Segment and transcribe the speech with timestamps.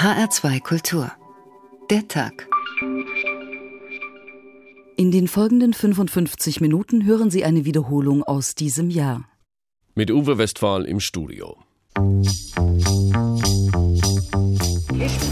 [0.00, 1.12] HR2 Kultur.
[1.90, 2.48] Der Tag.
[4.96, 9.28] In den folgenden 55 Minuten hören Sie eine Wiederholung aus diesem Jahr.
[9.94, 11.58] Mit Uwe Westphal im Studio.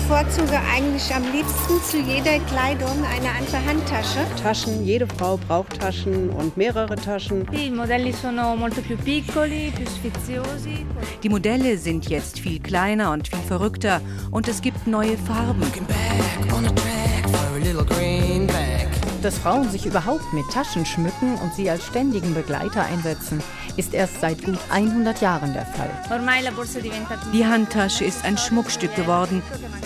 [0.08, 4.20] Ich bevorzuge eigentlich am liebsten zu jeder Kleidung eine andere Handtasche.
[4.42, 7.46] Taschen, jede Frau braucht Taschen und mehrere Taschen.
[7.52, 10.86] I modelli sono molto più piccoli, più sfiziosi.
[11.22, 14.00] Die Modelle sind jetzt viel kleiner und viel verrückter
[14.30, 15.60] und es gibt neue Farben.
[19.22, 23.42] Dass Frauen sich überhaupt mit Taschen schmücken und sie als ständigen Begleiter einsetzen,
[23.76, 25.90] ist erst seit gut 100 Jahren der Fall.
[27.32, 29.42] Die Handtasche ist ein Schmuckstück geworden.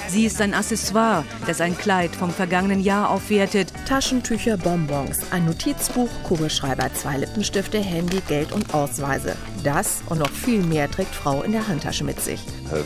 [0.08, 3.72] Sie ist ein Accessoire, das ein Kleid vom vergangenen Jahr aufwertet.
[3.86, 9.34] Taschentücher, Bonbons, ein Notizbuch, Kugelschreiber, zwei Lippenstifte, Handy, Geld und Ausweise.
[9.64, 12.40] Das und noch viel mehr trägt Frau in der Handtasche mit sich.
[12.70, 12.84] Wer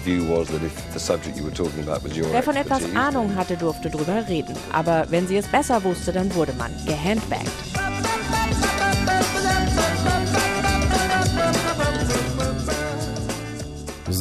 [2.42, 4.54] von etwas Ahnung hatte, durfte drüber reden.
[4.72, 7.46] Aber wenn sie es besser wusste, dann wurde man gehandbagged.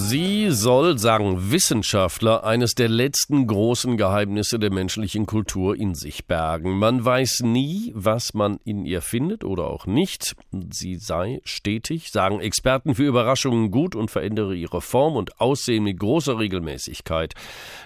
[0.08, 6.78] Sie soll, sagen Wissenschaftler, eines der letzten großen Geheimnisse der menschlichen Kultur in sich bergen.
[6.78, 10.36] Man weiß nie, was man in ihr findet oder auch nicht.
[10.70, 16.00] Sie sei stetig, sagen Experten für Überraschungen gut und verändere ihre Form und Aussehen mit
[16.00, 17.34] großer Regelmäßigkeit.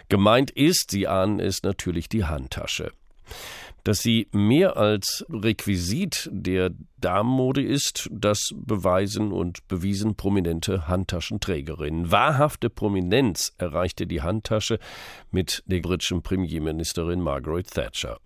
[0.10, 2.92] Gemeint ist, Sie ahnen es, natürlich die Handtasche.
[3.84, 12.12] Dass sie mehr als Requisit der Damenmode ist, das beweisen und bewiesen prominente Handtaschenträgerinnen.
[12.12, 14.80] Wahrhafte Prominenz erreichte die Handtasche
[15.32, 18.20] mit der britischen Premierministerin Margaret Thatcher.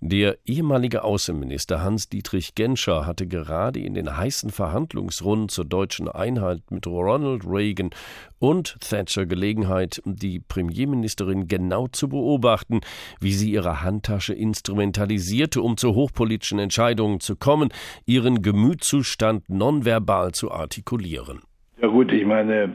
[0.00, 6.86] Der ehemalige Außenminister Hans-Dietrich Genscher hatte gerade in den heißen Verhandlungsrunden zur deutschen Einheit mit
[6.86, 7.90] Ronald Reagan
[8.38, 12.80] und Thatcher Gelegenheit, die Premierministerin genau zu beobachten,
[13.20, 17.68] wie sie ihre Handtasche instrumentalisierte, um zu hochpolitischen Entscheidungen zu kommen,
[18.06, 21.40] ihren Gemütszustand nonverbal zu artikulieren.
[21.80, 22.72] Ja gut, ich meine,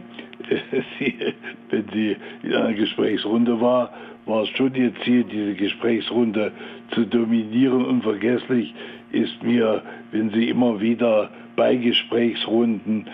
[1.69, 3.93] wenn sie in einer Gesprächsrunde war,
[4.25, 6.51] war es schon ihr Ziel, diese Gesprächsrunde
[6.91, 7.85] zu dominieren.
[7.85, 8.73] Unvergesslich
[9.11, 9.81] ist mir,
[10.11, 13.07] wenn sie immer wieder bei Gesprächsrunden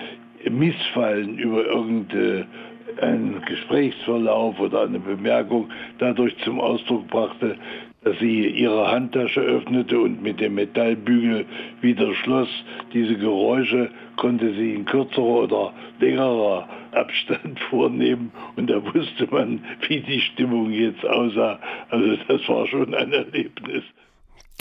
[0.49, 7.57] missfallen über irgendeinen Gesprächsverlauf oder eine Bemerkung dadurch zum Ausdruck brachte,
[8.03, 11.45] dass sie ihre Handtasche öffnete und mit dem Metallbügel
[11.81, 12.49] wieder schloss.
[12.93, 19.99] Diese Geräusche konnte sie in kürzerer oder längerer Abstand vornehmen und da wusste man, wie
[20.01, 21.59] die Stimmung jetzt aussah.
[21.89, 23.83] Also das war schon ein Erlebnis.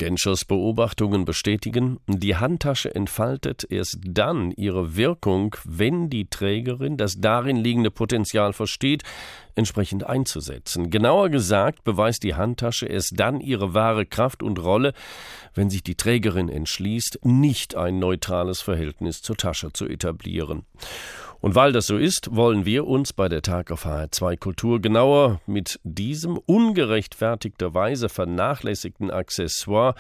[0.01, 7.59] Genschers Beobachtungen bestätigen, die Handtasche entfaltet erst dann ihre Wirkung, wenn die Trägerin das darin
[7.59, 9.03] liegende Potenzial versteht,
[9.57, 10.89] entsprechend einzusetzen.
[10.89, 14.95] Genauer gesagt beweist die Handtasche erst dann ihre wahre Kraft und Rolle,
[15.53, 20.65] wenn sich die Trägerin entschließt, nicht ein neutrales Verhältnis zur Tasche zu etablieren.
[21.41, 25.41] Und weil das so ist, wollen wir uns bei der Tag auf HR2 Kultur genauer
[25.47, 29.95] mit diesem ungerechtfertigterweise vernachlässigten Accessoire,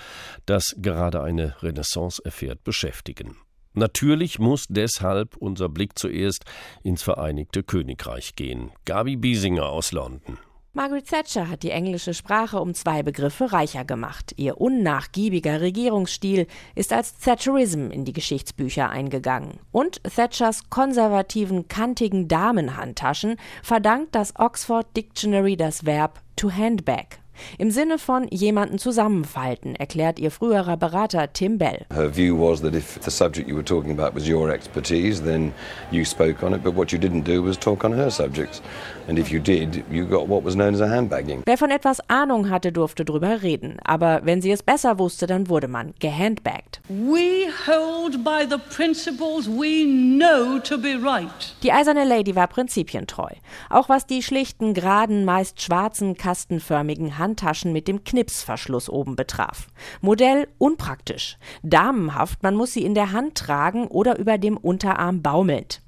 [0.44, 3.36] das gerade eine Renaissance erfährt, beschäftigen.
[3.72, 6.44] Natürlich muss deshalb unser Blick zuerst
[6.82, 8.72] ins Vereinigte Königreich gehen.
[8.84, 10.38] Gabi Biesinger aus London.
[10.72, 14.34] Margaret Thatcher hat die englische Sprache um zwei Begriffe reicher gemacht.
[14.36, 19.58] Ihr unnachgiebiger Regierungsstil ist als Thatcherism in die Geschichtsbücher eingegangen.
[19.72, 27.18] Und Thatchers konservativen, kantigen Damenhandtaschen verdankt das Oxford Dictionary das Verb to handbag.
[27.58, 31.86] Im Sinne von jemanden zusammenfalten, erklärt ihr früherer Berater Tim Bell.
[31.92, 35.52] Her view was that if the subject you were talking about was your expertise, then
[35.90, 38.62] you spoke on it, but what you didn't do was talk on her subjects.
[39.08, 41.42] And if you did, you got what was known as a handbagging.
[41.46, 43.78] Wer von etwas Ahnung hatte, durfte drüber reden.
[43.84, 46.80] Aber wenn sie es besser wusste, dann wurde man gehandbagged.
[46.88, 51.54] We hold by the principles we know to be right.
[51.62, 53.30] Die eiserne Lady war prinzipientreu.
[53.68, 59.68] Auch was die schlichten, geraden, meist schwarzen, kastenförmigen Handtaschen mit dem Knipsverschluss oben betraf.
[60.00, 61.36] Modell unpraktisch.
[61.62, 65.82] Damenhaft, man muss sie in der Hand tragen oder über dem Unterarm baumelnd.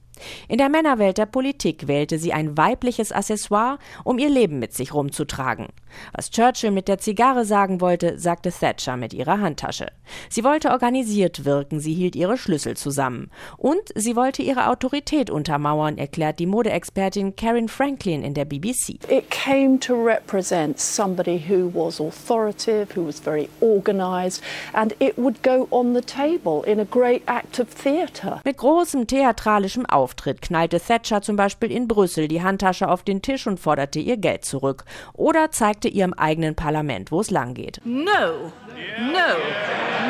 [0.48, 4.94] In der Männerwelt der Politik wählte sie ein weibliches Accessoire, um ihr Leben mit sich
[4.94, 5.68] rumzutragen.
[6.14, 9.88] Was Churchill mit der Zigarre sagen wollte, sagte Thatcher mit ihrer Handtasche.
[10.28, 13.30] Sie wollte organisiert wirken, sie hielt ihre Schlüssel zusammen.
[13.56, 19.00] Und sie wollte ihre Autorität untermauern, erklärt die Modeexpertin Karen Franklin in der BBC.
[19.10, 24.42] It came to represent somebody who was authoritative, who was very organized,
[24.72, 28.40] and it would go on the table in a great act of theatre.
[28.44, 33.22] Mit großem theatralischem Aufwand Auftritt knallte Thatcher zum Beispiel in Brüssel die Handtasche auf den
[33.22, 34.84] Tisch und forderte ihr Geld zurück.
[35.14, 37.80] Oder zeigte ihrem eigenen Parlament, wo es langgeht.
[37.82, 39.28] No, no,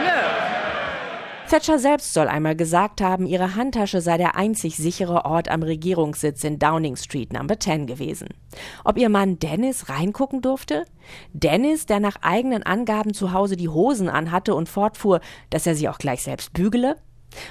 [0.03, 0.23] no.
[1.49, 6.43] Thatcher selbst soll einmal gesagt haben, ihre Handtasche sei der einzig sichere Ort am Regierungssitz
[6.43, 8.29] in Downing Street Number 10 gewesen.
[8.85, 10.85] Ob ihr Mann Dennis reingucken durfte?
[11.33, 15.21] Dennis, der nach eigenen Angaben zu Hause die Hosen anhatte und fortfuhr,
[15.51, 16.97] dass er sie auch gleich selbst bügele?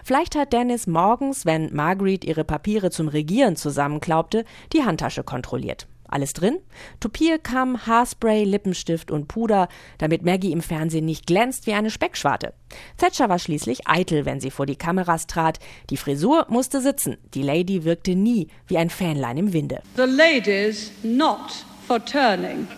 [0.03, 5.87] Vielleicht hat Dennis morgens, wenn Margaret ihre Papiere zum Regieren zusammenklaubte, die Handtasche kontrolliert.
[6.11, 6.59] Alles drin?
[6.99, 12.53] Topierkamm, Haarspray, Lippenstift und Puder, damit Maggie im Fernsehen nicht glänzt wie eine Speckschwarte.
[12.97, 15.59] Thatcher war schließlich eitel, wenn sie vor die Kameras trat.
[15.89, 17.17] Die Frisur musste sitzen.
[17.33, 19.81] Die Lady wirkte nie wie ein Fähnlein im Winde.
[19.95, 22.69] The ladies not for turning.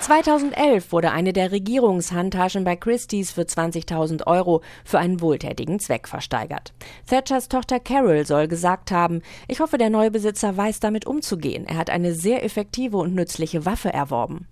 [0.00, 6.72] 2011 wurde eine der Regierungshandtaschen bei Christie's für 20.000 Euro für einen wohltätigen Zweck versteigert.
[7.08, 11.66] Thatchers Tochter Carol soll gesagt haben, ich hoffe, der neue Besitzer weiß damit umzugehen.
[11.68, 14.48] Er hat eine sehr effektive und nützliche Waffe erworben.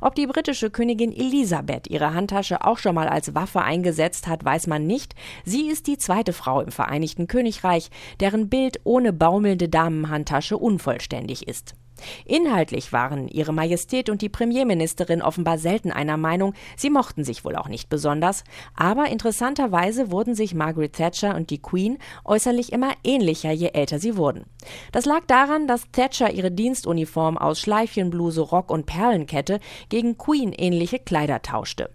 [0.00, 4.66] Ob die britische Königin Elisabeth ihre Handtasche auch schon mal als Waffe eingesetzt hat, weiß
[4.66, 5.14] man nicht.
[5.44, 11.74] Sie ist die zweite Frau im Vereinigten Königreich, deren Bild ohne baumelnde Damenhandtasche unvollständig ist.
[12.24, 17.56] Inhaltlich waren Ihre Majestät und die Premierministerin offenbar selten einer Meinung, sie mochten sich wohl
[17.56, 18.44] auch nicht besonders,
[18.74, 24.16] aber interessanterweise wurden sich Margaret Thatcher und die Queen äußerlich immer ähnlicher, je älter sie
[24.16, 24.44] wurden.
[24.92, 30.98] Das lag daran, dass Thatcher ihre Dienstuniform aus Schleifchenbluse, Rock und Perlenkette gegen Queen ähnliche
[30.98, 31.90] Kleider tauschte.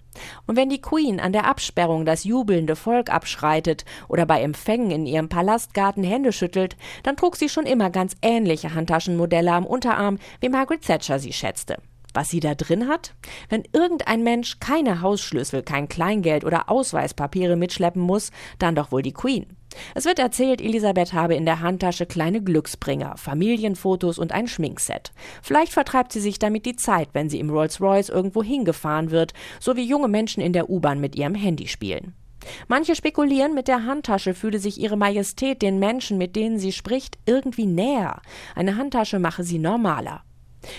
[0.47, 5.06] Und wenn die Queen an der Absperrung das jubelnde Volk abschreitet oder bei Empfängen in
[5.06, 10.50] ihrem Palastgarten Hände schüttelt, dann trug sie schon immer ganz ähnliche Handtaschenmodelle am Unterarm, wie
[10.50, 11.77] Margaret Thatcher sie schätzte.
[12.13, 13.13] Was sie da drin hat?
[13.50, 19.12] Wenn irgendein Mensch keine Hausschlüssel, kein Kleingeld oder Ausweispapiere mitschleppen muss, dann doch wohl die
[19.12, 19.47] Queen.
[19.94, 25.12] Es wird erzählt, Elisabeth habe in der Handtasche kleine Glücksbringer, Familienfotos und ein Schminkset.
[25.42, 29.75] Vielleicht vertreibt sie sich damit die Zeit, wenn sie im Rolls-Royce irgendwo hingefahren wird, so
[29.75, 32.13] wie junge Menschen in der U-Bahn mit ihrem Handy spielen.
[32.68, 37.18] Manche spekulieren, mit der Handtasche fühle sich ihre Majestät den Menschen, mit denen sie spricht,
[37.25, 38.22] irgendwie näher.
[38.56, 40.24] Eine Handtasche mache sie normaler.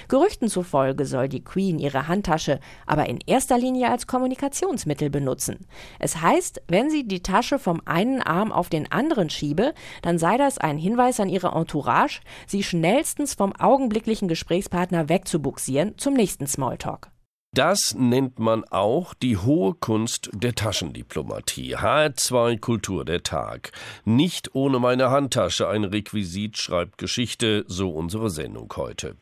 [0.09, 5.67] Gerüchten zufolge soll die Queen ihre Handtasche aber in erster Linie als Kommunikationsmittel benutzen.
[5.99, 10.37] Es heißt, wenn sie die Tasche vom einen Arm auf den anderen schiebe, dann sei
[10.37, 17.11] das ein Hinweis an ihre Entourage, sie schnellstens vom augenblicklichen Gesprächspartner wegzubuxieren zum nächsten Smalltalk.
[17.57, 21.75] Das nennt man auch die hohe Kunst der Taschendiplomatie.
[21.75, 23.73] H2 Kultur der Tag.
[24.05, 29.17] Nicht ohne meine Handtasche ein Requisit schreibt Geschichte, so unsere Sendung heute.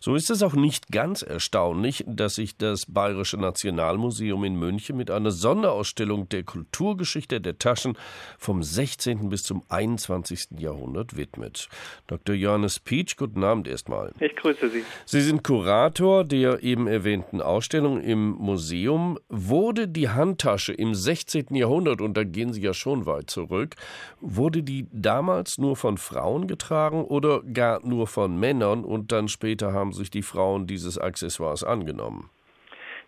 [0.00, 5.10] So ist es auch nicht ganz erstaunlich, dass sich das Bayerische Nationalmuseum in München mit
[5.10, 7.98] einer Sonderausstellung der Kulturgeschichte der Taschen
[8.38, 9.28] vom 16.
[9.28, 10.50] bis zum 21.
[10.56, 11.68] Jahrhundert widmet.
[12.06, 12.36] Dr.
[12.36, 14.12] Johannes Pietsch, guten Abend erstmal.
[14.20, 14.84] Ich grüße Sie.
[15.04, 21.54] Sie sind Kurator der eben erwähnten Ausstellung Ausstellung im Museum wurde die Handtasche im 16.
[21.54, 23.76] Jahrhundert, und da gehen Sie ja schon weit zurück,
[24.20, 29.72] wurde die damals nur von Frauen getragen oder gar nur von Männern und dann später
[29.72, 32.28] haben sich die Frauen dieses Accessoires angenommen?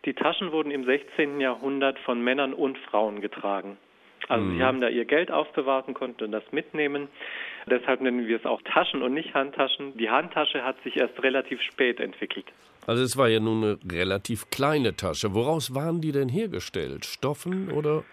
[0.07, 1.43] Die Taschen wurden im 16.
[1.43, 3.77] Jahrhundert von Männern und Frauen getragen.
[4.29, 4.57] Also mhm.
[4.57, 7.09] sie haben da ihr Geld aufbewahrt und konnten das mitnehmen.
[7.67, 9.95] Deshalb nennen wir es auch Taschen und nicht Handtaschen.
[9.99, 12.47] Die Handtasche hat sich erst relativ spät entwickelt.
[12.87, 15.35] Also es war ja nun eine relativ kleine Tasche.
[15.35, 17.05] Woraus waren die denn hergestellt?
[17.05, 18.05] Stoffen oder?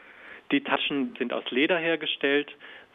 [0.51, 2.49] Die Taschen sind aus Leder hergestellt,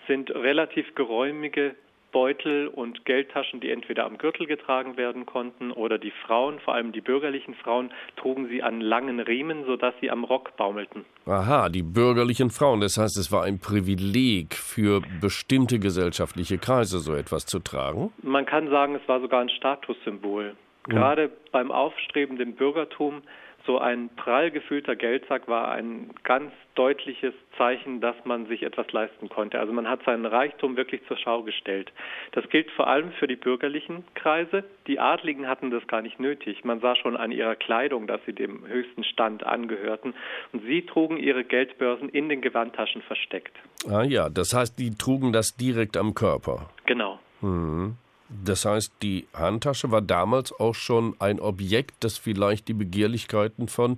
[0.07, 1.75] sind relativ geräumige
[2.13, 6.93] Beutel und Geldtaschen, die entweder am Gürtel getragen werden konnten oder die Frauen, vor allem
[6.93, 11.05] die bürgerlichen Frauen, trugen sie an langen Riemen, sodass sie am Rock baumelten.
[11.27, 12.81] Aha, die bürgerlichen Frauen.
[12.81, 18.13] Das heißt, es war ein Privileg für bestimmte gesellschaftliche Kreise, so etwas zu tragen?
[18.23, 20.57] Man kann sagen, es war sogar ein Statussymbol.
[20.89, 23.23] Gerade beim aufstrebenden Bürgertum
[23.67, 29.29] so ein prall gefüllter Geldsack war ein ganz deutliches Zeichen, dass man sich etwas leisten
[29.29, 29.59] konnte.
[29.59, 31.91] Also man hat seinen Reichtum wirklich zur Schau gestellt.
[32.33, 34.65] Das gilt vor allem für die bürgerlichen Kreise.
[34.87, 36.65] Die Adligen hatten das gar nicht nötig.
[36.65, 40.15] Man sah schon an ihrer Kleidung, dass sie dem höchsten Stand angehörten.
[40.53, 43.57] Und sie trugen ihre Geldbörsen in den Gewandtaschen versteckt.
[43.91, 46.71] Ah ja, das heißt, die trugen das direkt am Körper.
[46.85, 47.19] Genau.
[47.41, 47.97] Mhm.
[48.29, 53.97] Das heißt, die Handtasche war damals auch schon ein Objekt, das vielleicht die Begehrlichkeiten von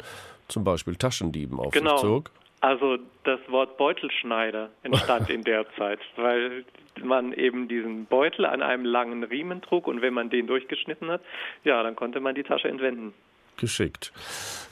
[0.49, 1.97] zum Beispiel Taschendieben auf genau.
[1.97, 2.31] sich zog?
[2.61, 6.65] Also das Wort Beutelschneider entstand in der Zeit, weil
[7.03, 11.23] man eben diesen Beutel an einem langen Riemen trug und wenn man den durchgeschnitten hat,
[11.65, 13.15] ja, dann konnte man die Tasche entwenden.
[13.57, 14.13] Geschickt.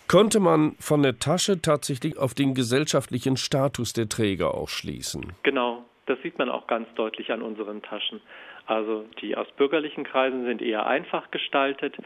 [0.09, 5.33] Konnte man von der Tasche tatsächlich auf den gesellschaftlichen Status der Träger auch schließen?
[5.43, 5.85] Genau.
[6.07, 8.21] Das sieht man auch ganz deutlich an unseren Taschen.
[8.67, 11.97] Also die aus bürgerlichen Kreisen sind eher einfach gestaltet.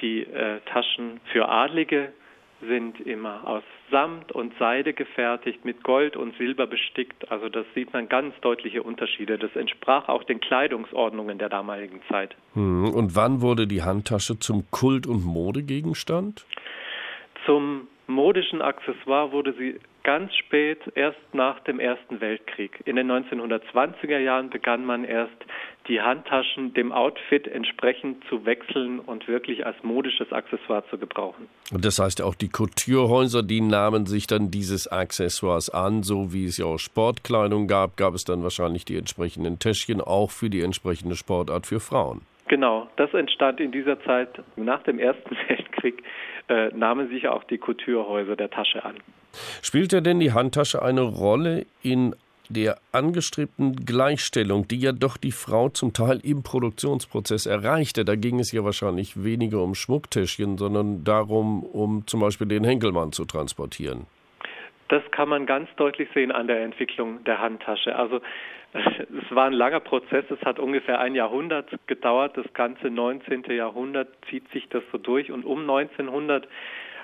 [0.00, 2.12] Die äh, Taschen für Adlige
[2.60, 7.30] sind immer aus Samt und Seide gefertigt, mit Gold und Silber bestickt.
[7.30, 9.38] Also das sieht man ganz deutliche Unterschiede.
[9.38, 12.34] Das entsprach auch den Kleidungsordnungen der damaligen Zeit.
[12.54, 16.46] Hm, und wann wurde die Handtasche zum Kult- und Modegegenstand?
[17.44, 22.80] Zum modischen Accessoire wurde sie ganz spät, erst nach dem Ersten Weltkrieg.
[22.84, 25.36] In den 1920er Jahren begann man erst,
[25.88, 31.48] die Handtaschen dem Outfit entsprechend zu wechseln und wirklich als modisches Accessoire zu gebrauchen.
[31.72, 36.44] Und das heißt auch die Couturehäuser, die nahmen sich dann dieses Accessoires an, so wie
[36.44, 40.62] es ja auch Sportkleidung gab, gab es dann wahrscheinlich die entsprechenden Täschchen auch für die
[40.62, 42.22] entsprechende Sportart für Frauen.
[42.48, 46.02] Genau, das entstand in dieser Zeit nach dem Ersten Weltkrieg,
[46.48, 48.96] äh, nahmen sich auch die Couturehäuser der Tasche an.
[49.62, 52.14] Spielte denn die Handtasche eine Rolle in
[52.48, 58.04] der angestrebten Gleichstellung, die ja doch die Frau zum Teil im Produktionsprozess erreichte?
[58.04, 63.12] Da ging es ja wahrscheinlich weniger um Schmucktäschchen, sondern darum, um zum Beispiel den Henkelmann
[63.12, 64.06] zu transportieren.
[64.88, 67.96] Das kann man ganz deutlich sehen an der Entwicklung der Handtasche.
[67.96, 68.20] Also
[68.72, 73.44] es war ein langer Prozess, es hat ungefähr ein Jahrhundert gedauert, das ganze 19.
[73.50, 76.46] Jahrhundert zieht sich das so durch und um 1900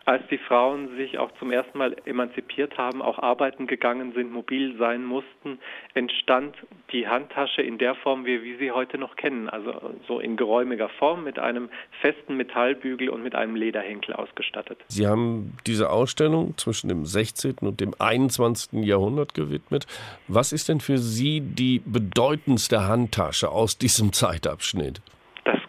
[0.05, 4.77] als die Frauen sich auch zum ersten Mal emanzipiert haben, auch arbeiten gegangen sind, mobil
[4.79, 5.59] sein mussten,
[5.95, 6.57] entstand
[6.91, 9.49] die Handtasche in der Form, wie wir sie heute noch kennen.
[9.49, 9.73] Also
[10.09, 11.69] so in geräumiger Form mit einem
[12.01, 14.79] festen Metallbügel und mit einem Lederhenkel ausgestattet.
[14.89, 17.59] Sie haben diese Ausstellung zwischen dem 16.
[17.61, 18.85] und dem 21.
[18.85, 19.87] Jahrhundert gewidmet.
[20.29, 25.01] Was ist denn für Sie die bedeutendste Handtasche aus diesem Zeitabschnitt?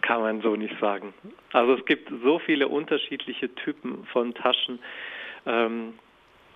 [0.04, 1.14] Kann man so nicht sagen.
[1.52, 4.78] Also es gibt so viele unterschiedliche Typen von Taschen.
[5.46, 5.94] Ähm,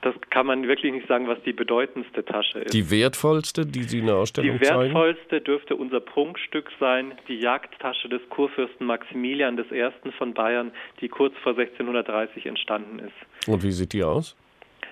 [0.02, 2.74] das kann man wirklich nicht sagen, was die bedeutendste Tasche ist.
[2.74, 5.44] Die wertvollste, die Sie in der Ausstellung Die wertvollste zeigen?
[5.44, 9.90] dürfte unser Prunkstück sein, die Jagdtasche des Kurfürsten Maximilian I.
[10.18, 13.48] von Bayern, die kurz vor 1630 entstanden ist.
[13.48, 14.36] Und wie sieht die aus?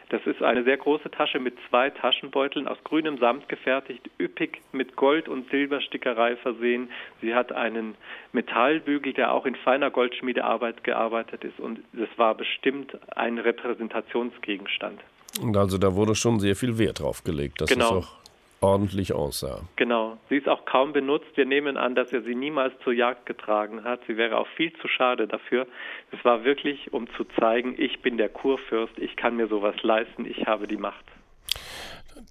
[0.08, 4.94] Das ist eine sehr große Tasche mit zwei Taschenbeuteln aus grünem Samt gefertigt, üppig mit
[4.94, 6.90] Gold- und Silberstickerei versehen.
[7.20, 7.96] Sie hat einen
[8.32, 15.00] Metallbügel, der auch in feiner Goldschmiedearbeit gearbeitet ist und es war bestimmt ein Repräsentationsgegenstand.
[15.40, 17.98] Und also da wurde schon sehr viel Wert drauf gelegt, dass genau.
[17.98, 18.25] es auch
[18.66, 19.60] ordentlich aussah.
[19.76, 20.18] Genau.
[20.28, 21.36] Sie ist auch kaum benutzt.
[21.36, 24.00] Wir nehmen an, dass er sie niemals zur Jagd getragen hat.
[24.06, 25.66] Sie wäre auch viel zu schade dafür.
[26.12, 30.26] Es war wirklich, um zu zeigen, ich bin der Kurfürst, ich kann mir sowas leisten,
[30.26, 31.04] ich habe die Macht.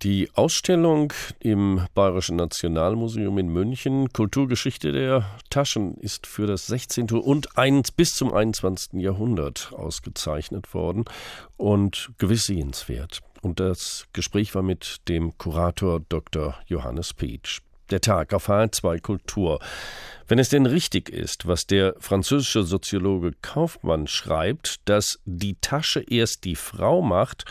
[0.01, 7.11] Die Ausstellung im Bayerischen Nationalmuseum in München, Kulturgeschichte der Taschen, ist für das 16.
[7.11, 8.99] und 1 bis zum 21.
[8.99, 11.05] Jahrhundert ausgezeichnet worden
[11.57, 13.21] und gewiss sehenswert.
[13.45, 16.55] Und das Gespräch war mit dem Kurator Dr.
[16.65, 17.61] Johannes Peach.
[17.91, 19.59] Der Tag auf H2 Kultur.
[20.27, 26.43] Wenn es denn richtig ist, was der französische Soziologe Kaufmann schreibt, dass die Tasche erst
[26.45, 27.45] die Frau macht,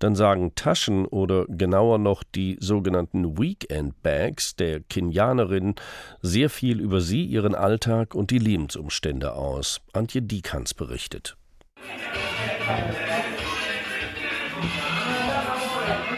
[0.00, 5.76] dann sagen Taschen oder genauer noch die sogenannten Weekend Bags der Kenianerin
[6.20, 9.80] sehr viel über sie, ihren Alltag und die Lebensumstände aus.
[9.92, 11.36] Antje Diekans berichtet.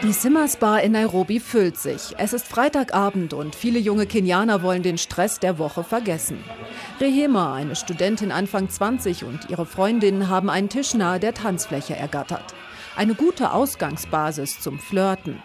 [0.03, 2.15] Die Simmers Bar in Nairobi füllt sich.
[2.17, 6.43] Es ist Freitagabend und viele junge Kenianer wollen den Stress der Woche vergessen.
[6.99, 12.55] Rehema, eine Studentin Anfang 20 und ihre Freundinnen haben einen Tisch nahe der Tanzfläche ergattert.
[12.95, 15.37] Eine gute Ausgangsbasis zum Flirten.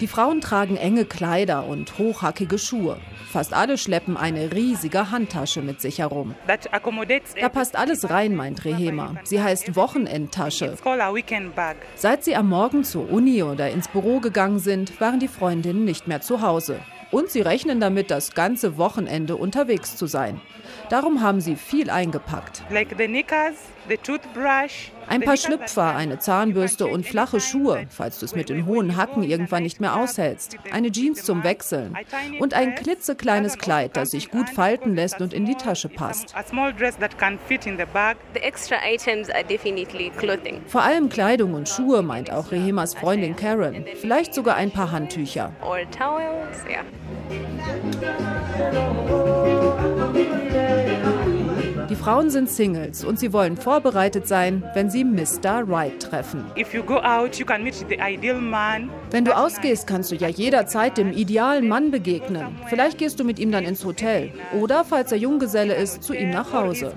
[0.00, 2.98] Die Frauen tragen enge Kleider und hochhackige Schuhe.
[3.30, 6.34] Fast alle schleppen eine riesige Handtasche mit sich herum.
[6.46, 9.16] Da passt alles rein, meint Rehema.
[9.24, 10.76] Sie heißt Wochenendtasche.
[11.96, 16.06] Seit sie am Morgen zur Uni oder ins Büro gegangen sind, waren die Freundinnen nicht
[16.06, 16.78] mehr zu Hause.
[17.10, 20.40] Und sie rechnen damit, das ganze Wochenende unterwegs zu sein.
[20.90, 22.62] Darum haben sie viel eingepackt.
[25.08, 29.22] Ein paar Schlüpfer, eine Zahnbürste und flache Schuhe, falls du es mit den hohen Hacken
[29.22, 30.56] irgendwann nicht mehr aushältst.
[30.70, 31.96] Eine Jeans zum Wechseln.
[32.38, 36.34] Und ein klitzekleines Kleid, das sich gut falten lässt und in die Tasche passt.
[40.66, 43.86] Vor allem Kleidung und Schuhe, meint auch Rehemas Freundin Karen.
[44.00, 45.52] Vielleicht sogar ein paar Handtücher.
[52.08, 55.62] Frauen sind Singles und sie wollen vorbereitet sein, wenn sie Mr.
[55.68, 56.42] Right treffen.
[59.10, 62.56] Wenn du ausgehst, kannst du ja jederzeit dem idealen Mann begegnen.
[62.70, 66.30] Vielleicht gehst du mit ihm dann ins Hotel oder, falls er Junggeselle ist, zu ihm
[66.30, 66.94] nach Hause.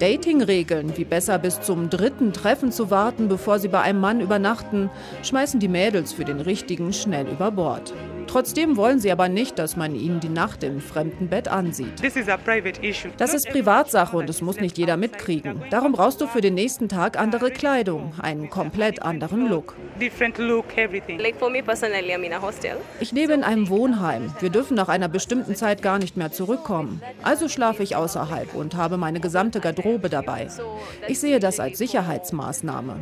[0.00, 4.90] Dating-Regeln, wie besser bis zum dritten Treffen zu warten, bevor sie bei einem Mann übernachten,
[5.22, 7.94] schmeißen die Mädels für den richtigen schnell über Bord.
[8.28, 12.02] Trotzdem wollen sie aber nicht, dass man ihnen die Nacht im fremden Bett ansieht.
[13.16, 15.62] Das ist Privatsache und es muss nicht jeder mitkriegen.
[15.70, 19.74] Darum brauchst du für den nächsten Tag andere Kleidung, einen komplett anderen Look.
[23.00, 24.34] Ich lebe in einem Wohnheim.
[24.40, 27.00] Wir dürfen nach einer bestimmten Zeit gar nicht mehr zurückkommen.
[27.22, 30.48] Also schlafe ich außerhalb und habe meine gesamte Garderobe dabei.
[31.08, 32.96] Ich sehe das als Sicherheitsmaßnahme.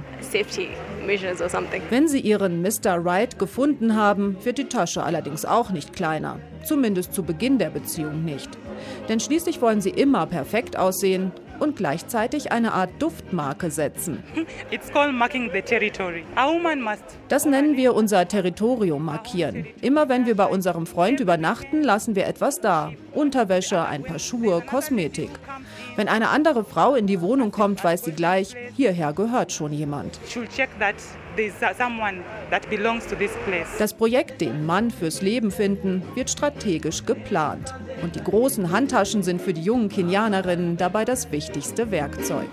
[1.90, 3.04] Wenn Sie Ihren Mr.
[3.04, 6.38] Right gefunden haben, wird die Tasche allerdings auch nicht kleiner.
[6.62, 8.50] Zumindest zu Beginn der Beziehung nicht.
[9.08, 14.22] Denn schließlich wollen Sie immer perfekt aussehen und gleichzeitig eine Art Duftmarke setzen.
[17.28, 19.66] Das nennen wir unser Territorium markieren.
[19.80, 22.92] Immer wenn wir bei unserem Freund übernachten, lassen wir etwas da.
[23.14, 25.30] Unterwäsche, ein paar Schuhe, Kosmetik.
[25.96, 30.20] Wenn eine andere Frau in die Wohnung kommt, weiß sie gleich, hierher gehört schon jemand.
[33.78, 37.74] Das Projekt Den Mann fürs Leben finden wird strategisch geplant.
[38.02, 42.46] Und die großen Handtaschen sind für die jungen Kenianerinnen dabei das wichtigste Werkzeug.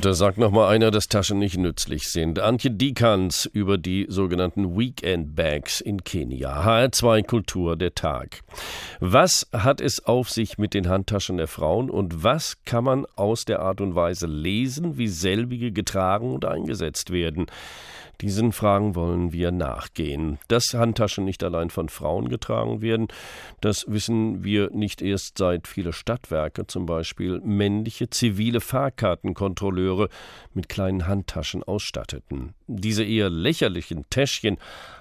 [0.00, 2.38] Und da sagt noch mal einer, dass Taschen nicht nützlich sind.
[2.38, 6.64] Antje Dikans über die sogenannten Weekend Bags in Kenia.
[6.64, 8.40] HR2 Kultur der Tag.
[9.00, 13.44] Was hat es auf sich mit den Handtaschen der Frauen und was kann man aus
[13.44, 17.44] der Art und Weise lesen, wie selbige getragen und eingesetzt werden?
[18.20, 20.38] Diesen Fragen wollen wir nachgehen.
[20.48, 23.08] Dass Handtaschen nicht allein von Frauen getragen werden,
[23.62, 30.10] das wissen wir nicht erst seit viele Stadtwerke zum Beispiel männliche zivile Fahrkartenkontrolleure
[30.52, 32.52] mit kleinen Handtaschen ausstatteten.
[32.66, 34.58] Diese eher lächerlichen Täschchen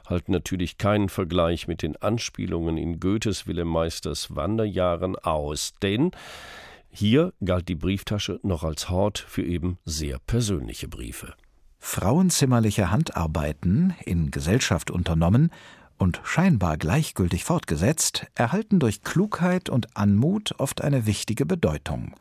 [0.08, 6.12] halten natürlich keinen Vergleich mit den Anspielungen in Goethes Willem Meisters Wanderjahren aus, denn
[6.90, 11.34] hier galt die Brieftasche noch als Hort für eben sehr persönliche Briefe.
[11.80, 15.52] Frauenzimmerliche Handarbeiten, in Gesellschaft unternommen
[15.98, 22.16] und scheinbar gleichgültig fortgesetzt, erhalten durch Klugheit und Anmut oft eine wichtige Bedeutung.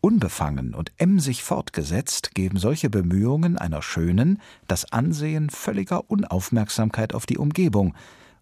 [0.00, 7.38] Unbefangen und emsig fortgesetzt geben solche Bemühungen einer schönen das Ansehen völliger Unaufmerksamkeit auf die
[7.38, 7.94] Umgebung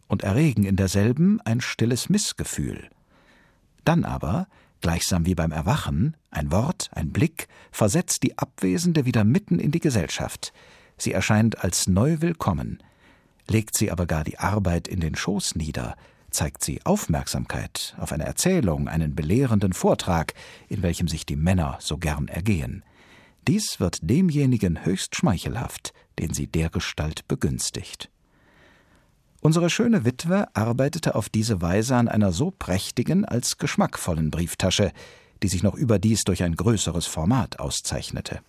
[0.08, 2.88] und erregen in derselben ein stilles Missgefühl.
[3.84, 4.46] Dann aber
[4.80, 9.80] Gleichsam wie beim Erwachen, ein Wort, ein Blick versetzt die Abwesende wieder mitten in die
[9.80, 10.52] Gesellschaft.
[10.96, 12.82] Sie erscheint als neu willkommen.
[13.46, 15.96] Legt sie aber gar die Arbeit in den Schoß nieder,
[16.30, 20.34] zeigt sie Aufmerksamkeit auf eine Erzählung, einen belehrenden Vortrag,
[20.68, 22.84] in welchem sich die Männer so gern ergehen.
[23.48, 28.10] Dies wird demjenigen höchst schmeichelhaft, den sie dergestalt begünstigt.
[29.42, 34.92] Unsere schöne Witwe arbeitete auf diese Weise an einer so prächtigen als geschmackvollen Brieftasche,
[35.42, 38.40] die sich noch überdies durch ein größeres Format auszeichnete.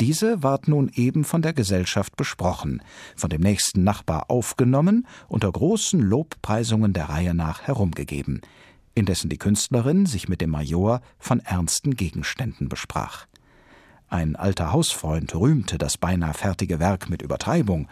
[0.00, 2.82] Diese ward nun eben von der Gesellschaft besprochen,
[3.14, 8.40] von dem nächsten Nachbar aufgenommen, unter großen Lobpreisungen der Reihe nach herumgegeben,
[8.94, 13.26] indessen die Künstlerin sich mit dem Major von ernsten Gegenständen besprach.
[14.08, 17.88] Ein alter Hausfreund rühmte das beinahe fertige Werk mit Übertreibung,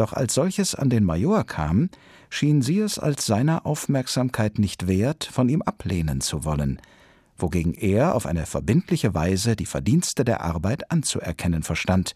[0.00, 1.90] doch als solches an den Major kam,
[2.30, 6.80] schien sie es als seiner Aufmerksamkeit nicht wert, von ihm ablehnen zu wollen,
[7.36, 12.14] wogegen er auf eine verbindliche Weise die Verdienste der Arbeit anzuerkennen verstand,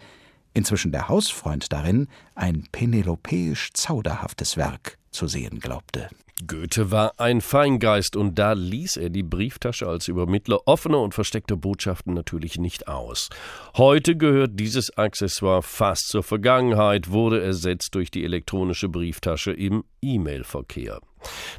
[0.55, 6.09] inzwischen der Hausfreund darin ein penelopeisch zauderhaftes Werk zu sehen glaubte.
[6.47, 11.57] Goethe war ein Feingeist und da ließ er die Brieftasche als Übermittler offener und versteckter
[11.57, 13.29] Botschaften natürlich nicht aus.
[13.77, 21.01] Heute gehört dieses Accessoire fast zur Vergangenheit, wurde ersetzt durch die elektronische Brieftasche im E-Mail-Verkehr.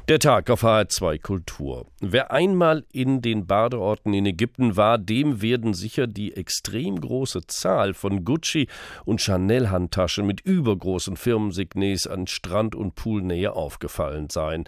[0.08, 1.86] Der Tag auf HR2 Kultur.
[2.00, 7.94] Wer einmal in den Badeorten in Ägypten war, dem werden sicher die extrem große Zahl
[7.94, 8.68] von Gucci
[9.04, 14.64] und Chanel Handtaschen mit übergroßen Firmensignes an Strand und Poolnähe aufgefallen sein.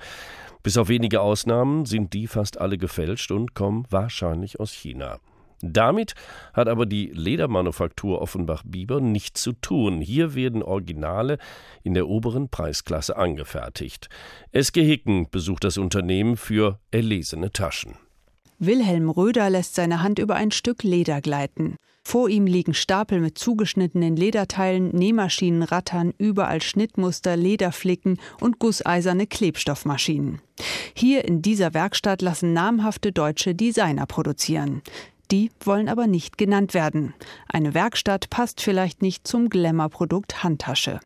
[0.62, 5.20] Bis auf wenige Ausnahmen sind die fast alle gefälscht und kommen wahrscheinlich aus China.
[5.62, 6.14] Damit
[6.52, 10.00] hat aber die Ledermanufaktur Offenbach-Bieber nichts zu tun.
[10.00, 11.38] Hier werden Originale
[11.82, 14.08] in der oberen Preisklasse angefertigt.
[14.52, 17.94] Eske Hicken besucht das Unternehmen für erlesene Taschen.
[18.58, 21.76] Wilhelm Röder lässt seine Hand über ein Stück Leder gleiten.
[22.08, 30.40] Vor ihm liegen Stapel mit zugeschnittenen Lederteilen, Nähmaschinen rattern, überall Schnittmuster, Lederflicken und gusseiserne Klebstoffmaschinen.
[30.94, 34.82] Hier in dieser Werkstatt lassen namhafte deutsche Designer produzieren.
[35.30, 37.14] Die wollen aber nicht genannt werden.
[37.48, 41.00] Eine Werkstatt passt vielleicht nicht zum Glamour-Produkt Handtasche.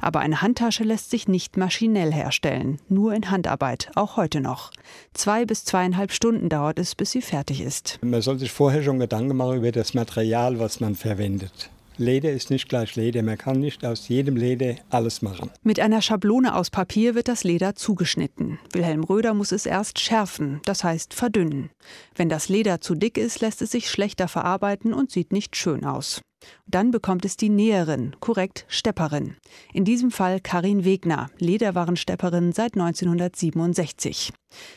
[0.00, 4.70] Aber eine Handtasche lässt sich nicht maschinell herstellen, nur in Handarbeit, auch heute noch.
[5.12, 7.98] Zwei bis zweieinhalb Stunden dauert es, bis sie fertig ist.
[8.02, 11.70] Man soll sich vorher schon Gedanken machen über das Material, was man verwendet.
[11.98, 13.22] Leder ist nicht gleich Leder.
[13.22, 15.50] Man kann nicht aus jedem Leder alles machen.
[15.62, 18.58] Mit einer Schablone aus Papier wird das Leder zugeschnitten.
[18.72, 21.70] Wilhelm Röder muss es erst schärfen, das heißt verdünnen.
[22.14, 25.84] Wenn das Leder zu dick ist, lässt es sich schlechter verarbeiten und sieht nicht schön
[25.84, 26.22] aus.
[26.66, 29.36] Dann bekommt es die Näherin, korrekt Stepperin.
[29.72, 34.32] In diesem Fall Karin Wegner, Lederwarenstepperin seit 1967.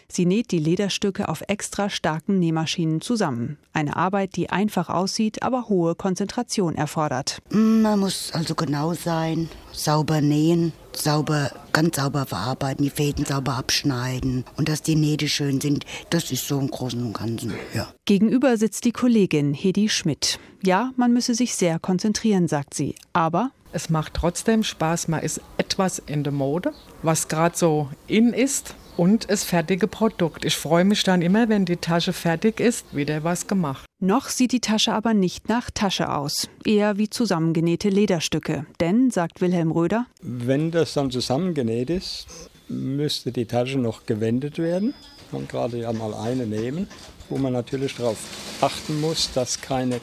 [0.07, 3.57] Sie näht die Lederstücke auf extra starken Nähmaschinen zusammen.
[3.73, 7.41] Eine Arbeit, die einfach aussieht, aber hohe Konzentration erfordert.
[7.49, 14.45] Man muss also genau sein, sauber nähen, sauber, ganz sauber verarbeiten, die Fäden sauber abschneiden
[14.57, 17.87] und dass die Nähte schön sind, das ist so im Großen und Ganzen, ja.
[18.05, 20.39] Gegenüber sitzt die Kollegin Hedi Schmidt.
[20.63, 25.41] Ja, man müsse sich sehr konzentrieren, sagt sie, aber es macht trotzdem Spaß, man ist
[25.57, 26.73] etwas in der Mode,
[27.03, 30.45] was gerade so in ist und das fertige Produkt.
[30.45, 33.85] Ich freue mich dann immer, wenn die Tasche fertig ist, wieder was gemacht.
[33.99, 38.65] Noch sieht die Tasche aber nicht nach Tasche aus, eher wie zusammengenähte Lederstücke.
[38.79, 42.27] Denn, sagt Wilhelm Röder, wenn das dann zusammengenäht ist,
[42.67, 44.93] müsste die Tasche noch gewendet werden.
[45.31, 46.87] Man gerade ja mal eine nehmen,
[47.29, 48.17] wo man natürlich darauf
[48.61, 50.01] achten muss, dass keine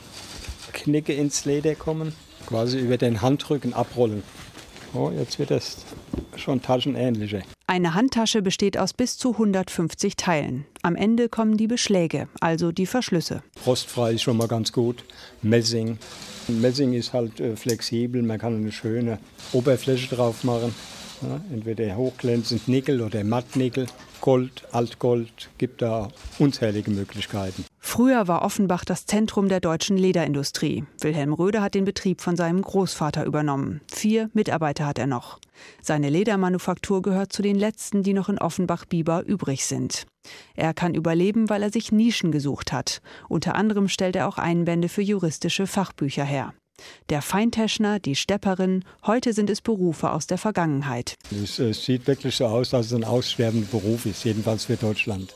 [0.72, 2.14] Knicke ins Leder kommen,
[2.46, 4.22] quasi über den Handrücken abrollen.
[4.94, 5.84] Oh, jetzt wird es
[6.36, 7.42] schon taschenähnlicher.
[7.66, 10.64] Eine Handtasche besteht aus bis zu 150 Teilen.
[10.82, 13.42] Am Ende kommen die Beschläge, also die Verschlüsse.
[13.66, 15.04] Rostfrei ist schon mal ganz gut.
[15.42, 15.98] Messing.
[16.48, 19.18] Messing ist halt äh, flexibel, man kann eine schöne
[19.52, 20.74] Oberfläche drauf machen.
[21.20, 23.86] Ja, entweder hochglänzend Nickel oder Mattnickel.
[24.20, 27.64] Gold, Altgold, gibt da unzählige Möglichkeiten.
[27.78, 30.84] Früher war Offenbach das Zentrum der deutschen Lederindustrie.
[31.00, 33.80] Wilhelm Röder hat den Betrieb von seinem Großvater übernommen.
[33.90, 35.38] Vier Mitarbeiter hat er noch.
[35.80, 40.06] Seine Ledermanufaktur gehört zu den letzten, die noch in Offenbach-Bieber übrig sind.
[40.54, 43.00] Er kann überleben, weil er sich Nischen gesucht hat.
[43.28, 46.52] Unter anderem stellt er auch Einbände für juristische Fachbücher her.
[47.10, 51.14] Der Feinteschner, die Stepperin, heute sind es Berufe aus der Vergangenheit.
[51.30, 55.34] Es, es sieht wirklich so aus, dass es ein aussterbender Beruf ist, jedenfalls für Deutschland.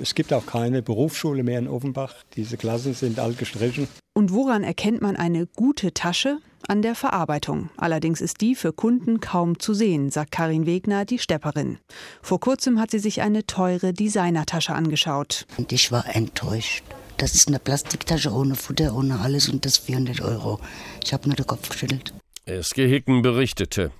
[0.00, 2.14] Es gibt auch keine Berufsschule mehr in Offenbach.
[2.36, 3.88] Diese Klassen sind alt gestrichen.
[4.14, 6.38] Und woran erkennt man eine gute Tasche?
[6.66, 7.68] An der Verarbeitung.
[7.76, 11.76] Allerdings ist die für Kunden kaum zu sehen, sagt Karin Wegner, die Stepperin.
[12.22, 15.46] Vor kurzem hat sie sich eine teure Designertasche angeschaut.
[15.58, 16.84] Und ich war enttäuscht.
[17.24, 20.60] Das ist eine Plastiktasche ohne Futter, ohne alles und das 400 Euro.
[21.02, 22.12] Ich habe nur den Kopf geschüttelt.
[22.44, 23.92] Eske Hicken berichtete.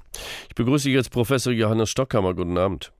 [0.50, 2.34] Ich begrüße jetzt Professor Johannes Stockhammer.
[2.34, 2.92] Guten Abend.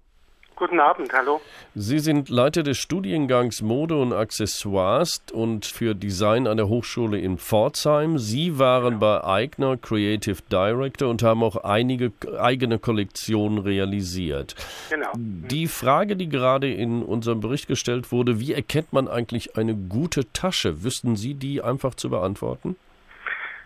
[0.57, 1.41] Guten Abend, hallo.
[1.75, 7.39] Sie sind Leiter des Studiengangs Mode und Accessoires und für Design an der Hochschule in
[7.39, 8.19] Pforzheim.
[8.19, 14.55] Sie waren bei Eigner Creative Director und haben auch einige eigene Kollektionen realisiert.
[14.91, 15.11] Genau.
[15.17, 20.33] Die Frage, die gerade in unserem Bericht gestellt wurde, wie erkennt man eigentlich eine gute
[20.33, 20.85] Tasche?
[20.85, 22.77] Wüssten Sie die einfach zu beantworten?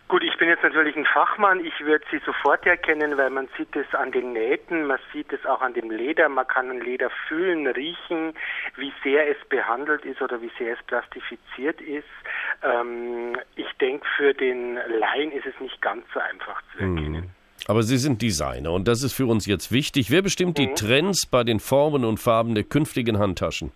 [0.08, 1.62] Gut, ich bin jetzt natürlich ein Fachmann.
[1.62, 5.44] Ich würde sie sofort erkennen, weil man sieht es an den Nähten, man sieht es
[5.44, 6.30] auch an dem Leder.
[6.30, 8.32] Man kann ein Leder fühlen, riechen,
[8.76, 12.08] wie sehr es behandelt ist oder wie sehr es plastifiziert ist.
[12.62, 17.12] Ähm, ich denke, für den Laien ist es nicht ganz so einfach zu erkennen.
[17.12, 17.30] Mhm.
[17.66, 20.10] Aber Sie sind Designer und das ist für uns jetzt wichtig.
[20.10, 20.62] Wer bestimmt mhm.
[20.62, 23.72] die Trends bei den Formen und Farben der künftigen Handtaschen?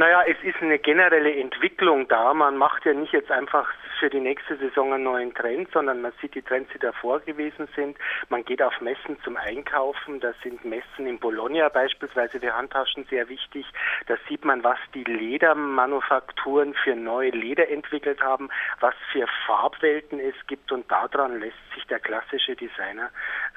[0.00, 2.32] Naja, es ist eine generelle Entwicklung da.
[2.32, 6.12] Man macht ja nicht jetzt einfach für die nächste Saison einen neuen Trend, sondern man
[6.22, 7.98] sieht die Trends, die davor gewesen sind.
[8.30, 10.18] Man geht auf Messen zum Einkaufen.
[10.20, 13.66] Da sind Messen in Bologna beispielsweise für Handtaschen sehr wichtig.
[14.06, 18.48] Da sieht man, was die Ledermanufakturen für neue Leder entwickelt haben,
[18.80, 23.10] was für Farbwelten es gibt und daran lässt sich der klassische Designer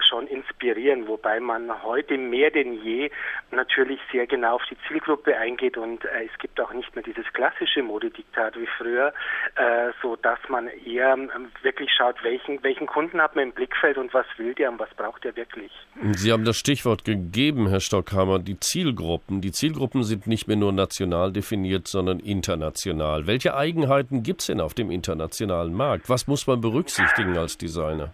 [0.09, 3.11] schon inspirieren, wobei man heute mehr denn je
[3.51, 7.25] natürlich sehr genau auf die Zielgruppe eingeht und äh, es gibt auch nicht mehr dieses
[7.33, 9.13] klassische Modediktat wie früher,
[9.55, 11.29] äh, so dass man eher ähm,
[11.61, 14.89] wirklich schaut, welchen, welchen Kunden hat man im Blickfeld und was will der und was
[14.95, 15.71] braucht er wirklich.
[16.13, 19.41] Sie haben das Stichwort gegeben, Herr Stockhammer, die Zielgruppen.
[19.41, 23.27] Die Zielgruppen sind nicht mehr nur national definiert, sondern international.
[23.27, 26.09] Welche Eigenheiten gibt es denn auf dem internationalen Markt?
[26.09, 28.13] Was muss man berücksichtigen als Designer?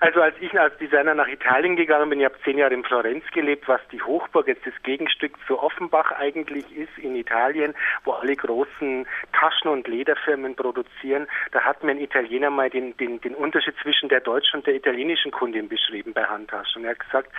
[0.00, 3.24] Also als ich als Designer nach Italien gegangen bin, ich habe zehn Jahre in Florenz
[3.32, 8.36] gelebt, was die Hochburg jetzt das Gegenstück zu Offenbach eigentlich ist in Italien, wo alle
[8.36, 11.26] großen Taschen- und Lederfirmen produzieren.
[11.52, 14.74] Da hat mir ein Italiener mal den, den, den Unterschied zwischen der deutschen und der
[14.74, 16.84] italienischen Kundin beschrieben bei Handtaschen.
[16.84, 17.30] Er hat gesagt,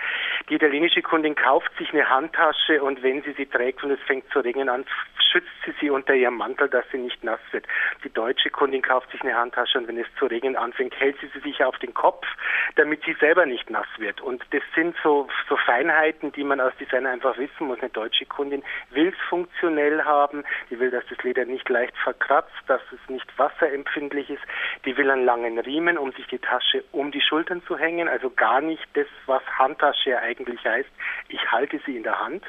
[0.48, 4.30] die italienische Kundin kauft sich eine Handtasche und wenn sie sie trägt und es fängt
[4.32, 4.84] zu regnen an,
[5.30, 7.66] schützt sie sie unter ihrem Mantel, dass sie nicht nass wird.
[8.04, 11.28] Die deutsche Kundin kauft sich eine Handtasche und wenn es zu regnen anfängt, hält sie
[11.32, 12.26] sie sich auf den Kopf,
[12.76, 14.20] damit sie selber nicht nass wird.
[14.20, 17.80] Und das sind so, so Feinheiten, die man als Designer einfach wissen muss.
[17.80, 22.54] Eine deutsche Kundin will es funktionell haben, die will, dass das Leder nicht leicht verkratzt,
[22.66, 24.42] dass es nicht wasserempfindlich ist,
[24.84, 28.30] die will einen langen Riemen, um sich die Tasche um die Schultern zu hängen, also
[28.30, 30.90] gar nicht das, was Handtasche eigentlich heißt.
[31.28, 32.44] Ich halte sie in der Hand.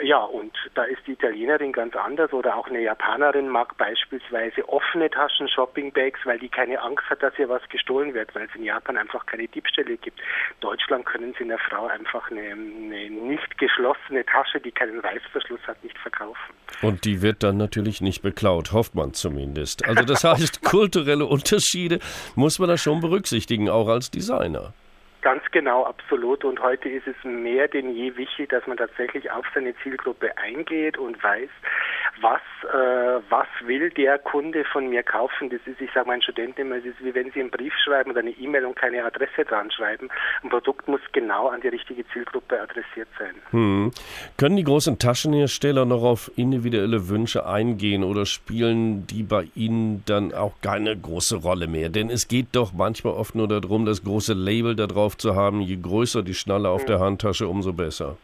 [0.00, 5.10] Ja, und da ist die Italienerin ganz anders oder auch eine Japanerin mag beispielsweise offene
[5.10, 8.64] Taschen, Shoppingbags, weil die keine Angst hat, dass ihr was gestohlen wird, weil es in
[8.64, 10.20] Japan einfach keine Diebstähle gibt.
[10.20, 15.60] In Deutschland können sie einer Frau einfach eine, eine nicht geschlossene Tasche, die keinen Reißverschluss
[15.66, 16.54] hat, nicht verkaufen.
[16.80, 19.84] Und die wird dann natürlich nicht beklaut, hofft man zumindest.
[19.84, 21.98] Also das heißt, kulturelle Unterschiede
[22.36, 24.72] muss man da schon berücksichtigen, auch als Designer.
[25.20, 26.44] Ganz genau, absolut.
[26.44, 30.96] Und heute ist es mehr denn je wichtig, dass man tatsächlich auf seine Zielgruppe eingeht
[30.96, 31.50] und weiß,
[32.20, 32.40] was,
[32.72, 35.50] äh, was will der Kunde von mir kaufen.
[35.50, 38.10] Das ist, ich sage meinen Studenten immer, es ist wie wenn sie einen Brief schreiben
[38.10, 40.08] oder eine E-Mail und keine Adresse dran schreiben.
[40.42, 43.34] Ein Produkt muss genau an die richtige Zielgruppe adressiert sein.
[43.50, 43.90] Hm.
[44.36, 50.32] Können die großen Taschenhersteller noch auf individuelle Wünsche eingehen oder spielen die bei ihnen dann
[50.32, 51.88] auch keine große Rolle mehr?
[51.88, 55.60] Denn es geht doch manchmal oft nur darum, das große Label da zu haben.
[55.60, 58.16] Je größer die Schnalle auf der Handtasche, umso besser.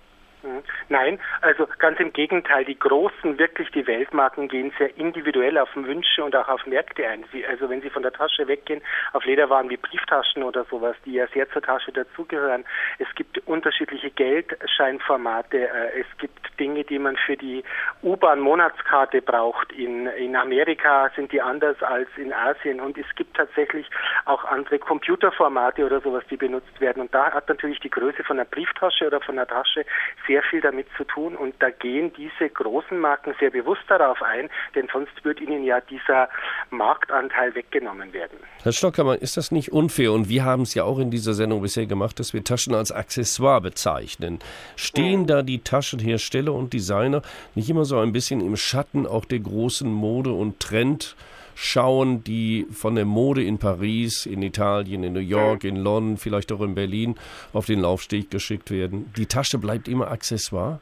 [0.89, 2.65] Nein, also ganz im Gegenteil.
[2.65, 7.25] Die großen, wirklich die Weltmarken gehen sehr individuell auf Wünsche und auch auf Märkte ein.
[7.33, 11.15] Sie, also wenn sie von der Tasche weggehen auf Lederwaren wie Brieftaschen oder sowas, die
[11.15, 12.65] ja sehr zur Tasche dazugehören.
[12.99, 15.69] Es gibt unterschiedliche Geldscheinformate.
[15.69, 17.65] Äh, es gibt Dinge, die man für die
[18.03, 19.73] U-Bahn-Monatskarte braucht.
[19.73, 23.89] In, in Amerika sind die anders als in Asien und es gibt tatsächlich
[24.27, 27.01] auch andere Computerformate oder sowas, die benutzt werden.
[27.03, 29.85] Und da hat natürlich die Größe von einer Brieftasche oder von einer Tasche
[30.27, 34.21] sehr viel damit damit zu tun und da gehen diese großen Marken sehr bewusst darauf
[34.23, 36.29] ein, denn sonst wird ihnen ja dieser
[36.71, 38.39] Marktanteil weggenommen werden.
[38.63, 40.13] Herr Stockhammer, ist das nicht unfair?
[40.13, 42.91] Und wir haben es ja auch in dieser Sendung bisher gemacht, dass wir Taschen als
[42.91, 44.41] Accessoire bezeichnen.
[44.77, 45.27] Stehen mhm.
[45.27, 47.23] da die Taschenhersteller und Designer
[47.55, 51.15] nicht immer so ein bisschen im Schatten auch der großen Mode und Trend?
[51.55, 56.53] Schauen, die von der Mode in Paris, in Italien, in New York, in London, vielleicht
[56.53, 57.17] auch in Berlin
[57.53, 59.13] auf den Laufsteg geschickt werden.
[59.17, 60.81] Die Tasche bleibt immer Accessoire?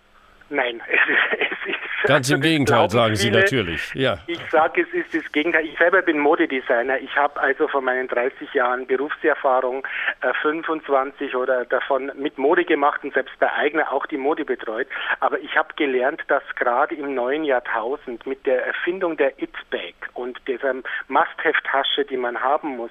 [0.50, 0.80] Nein,
[2.04, 3.94] Ganz im Gegenteil, sagen Sie natürlich.
[3.94, 4.18] Ja.
[4.26, 5.64] Ich sage, es ist das Gegenteil.
[5.66, 6.98] Ich selber bin Modedesigner.
[6.98, 9.86] Ich habe also von meinen 30 Jahren Berufserfahrung
[10.20, 14.88] äh, 25 oder davon mit Mode gemacht und selbst bei eigener auch die Mode betreut.
[15.20, 20.40] Aber ich habe gelernt, dass gerade im neuen Jahrtausend mit der Erfindung der It-Bag und
[20.48, 20.74] dieser
[21.08, 22.90] Must-Have-Tasche, die man haben muss,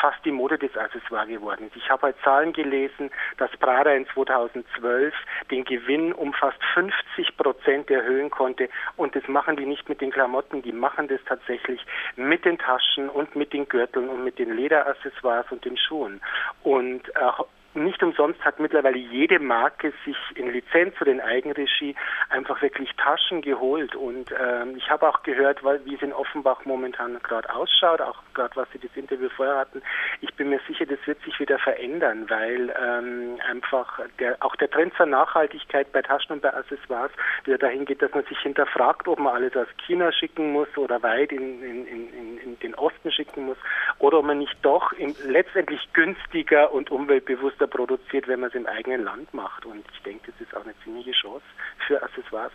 [0.00, 1.76] fast die Mode des Accessoire geworden ist.
[1.76, 5.14] Ich habe halt Zahlen gelesen, dass Prada in 2012
[5.50, 8.68] den Gewinn um fast 50 Prozent erhöhen konnte konnte.
[8.96, 11.80] Und das machen die nicht mit den Klamotten, die machen das tatsächlich
[12.16, 16.20] mit den Taschen und mit den Gürteln und mit den Lederaccessoires und den Schuhen.
[16.62, 17.42] Und äh,
[17.74, 21.94] nicht umsonst hat mittlerweile jede Marke sich in Lizenz oder in Eigenregie
[22.28, 23.94] einfach wirklich Taschen geholt.
[23.94, 28.54] Und ähm, ich habe auch gehört, wie es in Offenbach momentan gerade ausschaut, auch gerade
[28.56, 29.82] was Sie das Interview vorher hatten.
[30.20, 34.70] Ich bin mir sicher, das wird sich wieder verändern, weil ähm, einfach der, auch der
[34.70, 37.12] Trend zur Nachhaltigkeit bei Taschen und bei Accessoires
[37.44, 41.02] wieder dahin geht, dass man sich hinterfragt, ob man alles aus China schicken muss oder
[41.02, 43.56] weit in, in, in, in den Osten schicken muss
[43.98, 48.54] oder ob man nicht doch im, letztendlich günstiger und umweltbewusster bewusster produziert, wenn man es
[48.54, 49.66] im eigenen Land macht.
[49.66, 51.44] Und ich denke, das ist auch eine ziemliche Chance
[51.86, 52.52] für Accessoires.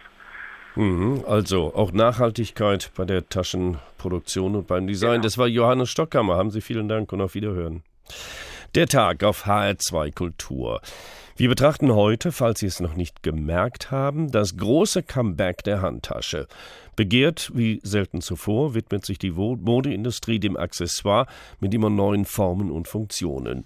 [0.76, 5.14] Mhm, also auch Nachhaltigkeit bei der Taschenproduktion und beim Design.
[5.14, 5.24] Genau.
[5.24, 6.38] Das war Johannes Stockhammer.
[6.38, 7.84] Haben Sie vielen Dank und auf Wiederhören.
[8.76, 10.82] Der Tag auf HR2 Kultur.
[11.36, 16.48] Wir betrachten heute, falls Sie es noch nicht gemerkt haben, das große Comeback der Handtasche.
[16.98, 21.28] Begehrt wie selten zuvor widmet sich die Modeindustrie dem Accessoire
[21.60, 23.66] mit immer neuen Formen und Funktionen.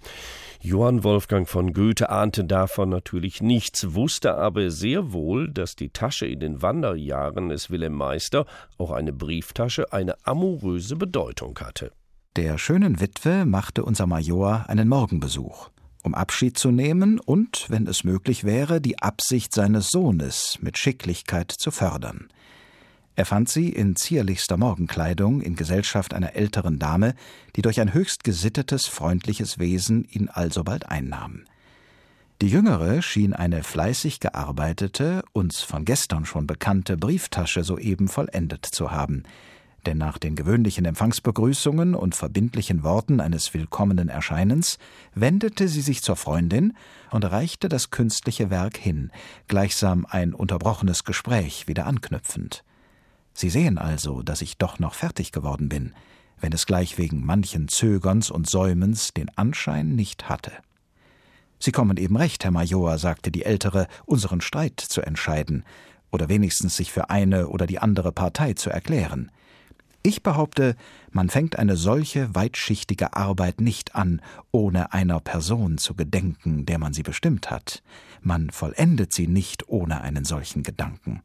[0.60, 6.26] Johann Wolfgang von Goethe ahnte davon natürlich nichts, wusste aber sehr wohl, dass die Tasche
[6.26, 8.44] in den Wanderjahren des Wilhelm Meister,
[8.76, 11.90] auch eine Brieftasche, eine amoröse Bedeutung hatte.
[12.36, 15.70] Der schönen Witwe machte unser Major einen Morgenbesuch
[16.04, 21.52] um Abschied zu nehmen und, wenn es möglich wäre, die Absicht seines Sohnes mit Schicklichkeit
[21.52, 22.28] zu fördern.
[23.14, 27.14] Er fand sie in zierlichster Morgenkleidung in Gesellschaft einer älteren Dame,
[27.56, 31.44] die durch ein höchst gesittetes, freundliches Wesen ihn alsobald einnahm.
[32.40, 38.90] Die jüngere schien eine fleißig gearbeitete, uns von gestern schon bekannte Brieftasche soeben vollendet zu
[38.90, 39.22] haben,
[39.86, 44.78] denn nach den gewöhnlichen Empfangsbegrüßungen und verbindlichen Worten eines willkommenen Erscheinens
[45.14, 46.76] wendete sie sich zur Freundin
[47.10, 49.10] und reichte das künstliche Werk hin,
[49.48, 52.64] gleichsam ein unterbrochenes Gespräch wieder anknüpfend.
[53.34, 55.94] Sie sehen also, dass ich doch noch fertig geworden bin,
[56.40, 60.52] wenn es gleich wegen manchen Zögerns und Säumens den Anschein nicht hatte.
[61.58, 65.64] Sie kommen eben recht, Herr Major, sagte die Ältere, unseren Streit zu entscheiden
[66.10, 69.30] oder wenigstens sich für eine oder die andere Partei zu erklären.
[70.02, 70.74] Ich behaupte,
[71.12, 76.92] man fängt eine solche weitschichtige Arbeit nicht an, ohne einer Person zu gedenken, der man
[76.92, 77.84] sie bestimmt hat.
[78.20, 81.22] Man vollendet sie nicht ohne einen solchen Gedanken.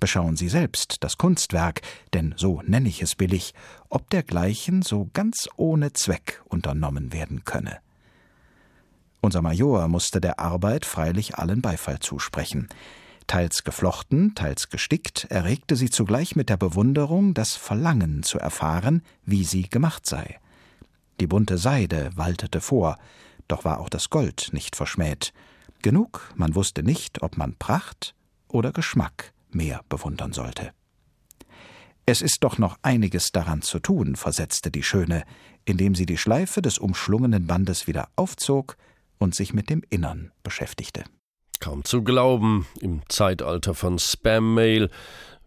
[0.00, 1.82] Beschauen Sie selbst das Kunstwerk,
[2.14, 3.52] denn so nenne ich es billig,
[3.88, 7.78] ob dergleichen so ganz ohne Zweck unternommen werden könne.
[9.20, 12.68] Unser Major musste der Arbeit freilich allen Beifall zusprechen.
[13.26, 19.44] Teils geflochten, teils gestickt, erregte sie zugleich mit der Bewunderung das Verlangen zu erfahren, wie
[19.44, 20.38] sie gemacht sei.
[21.18, 22.96] Die bunte Seide waltete vor,
[23.48, 25.32] doch war auch das Gold nicht verschmäht.
[25.82, 28.14] Genug, man wusste nicht, ob man Pracht
[28.46, 30.72] oder Geschmack mehr bewundern sollte.
[32.06, 35.24] Es ist doch noch einiges daran zu tun, versetzte die Schöne,
[35.66, 38.78] indem sie die Schleife des umschlungenen Bandes wieder aufzog
[39.18, 41.04] und sich mit dem Innern beschäftigte.
[41.60, 44.90] Kaum zu glauben, im Zeitalter von Spam-Mail,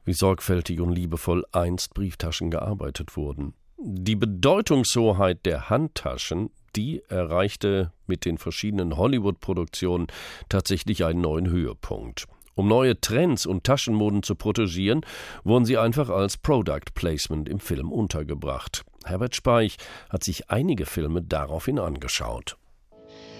[0.05, 3.53] wie sorgfältig und liebevoll einst Brieftaschen gearbeitet wurden.
[3.77, 10.07] Die Bedeutungshoheit der Handtaschen, die erreichte mit den verschiedenen Hollywood-Produktionen
[10.49, 12.27] tatsächlich einen neuen Höhepunkt.
[12.55, 15.01] Um neue Trends und Taschenmoden zu protegieren,
[15.43, 18.83] wurden sie einfach als Product Placement im Film untergebracht.
[19.05, 19.77] Herbert Speich
[20.09, 22.57] hat sich einige Filme daraufhin angeschaut.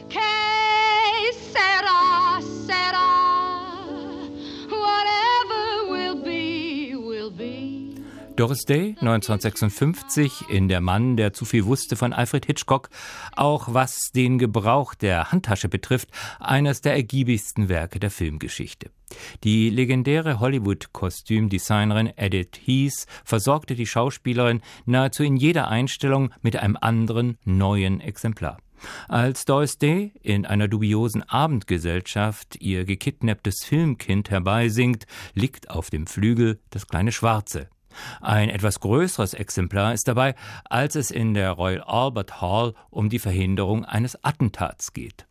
[0.10, 0.51] Que
[8.42, 12.90] Doris Day 1956 in Der Mann, der zu viel wusste von Alfred Hitchcock,
[13.36, 18.90] auch was den Gebrauch der Handtasche betrifft, eines der ergiebigsten Werke der Filmgeschichte.
[19.44, 27.38] Die legendäre Hollywood-Kostümdesignerin Edith Heath versorgte die Schauspielerin nahezu in jeder Einstellung mit einem anderen,
[27.46, 28.58] neuen Exemplar.
[29.08, 36.60] Als Doris Day in einer dubiosen Abendgesellschaft ihr gekidnapptes Filmkind herbeisingt, liegt auf dem Flügel
[36.72, 37.70] das kleine Schwarze,
[38.22, 43.20] ein etwas größeres Exemplar ist dabei, als es in der Royal Albert Hall um die
[43.20, 45.26] Verhinderung eines Attentats geht.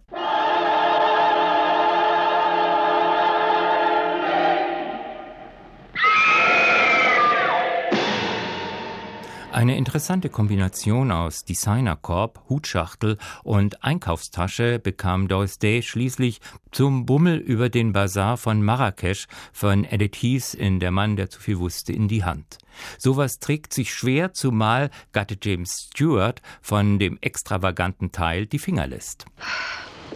[9.61, 16.41] Eine interessante Kombination aus Designerkorb, Hutschachtel und Einkaufstasche bekam Doris Day schließlich
[16.73, 21.41] zum Bummel über den Bazar von Marrakesch von Edith Heath in Der Mann, der zu
[21.41, 22.57] viel wusste, in die Hand.
[22.97, 29.27] Sowas trägt sich schwer, zumal Gatte James Stewart von dem extravaganten Teil die Finger lässt.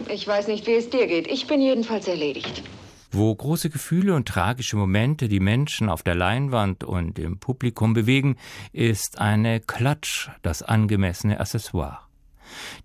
[0.09, 1.27] Ich weiß nicht, wie es dir geht.
[1.27, 2.63] Ich bin jedenfalls erledigt.
[3.17, 8.35] Wo große Gefühle und tragische Momente die Menschen auf der Leinwand und im Publikum bewegen,
[8.73, 11.99] ist eine Klatsch das angemessene Accessoire.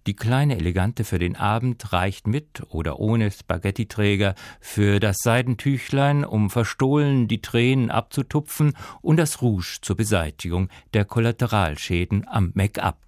[0.07, 6.49] Die kleine Elegante für den Abend reicht mit oder ohne Spaghettiträger für das Seidentüchlein, um
[6.49, 12.99] verstohlen die Tränen abzutupfen und das Rouge zur Beseitigung der Kollateralschäden am Make-up.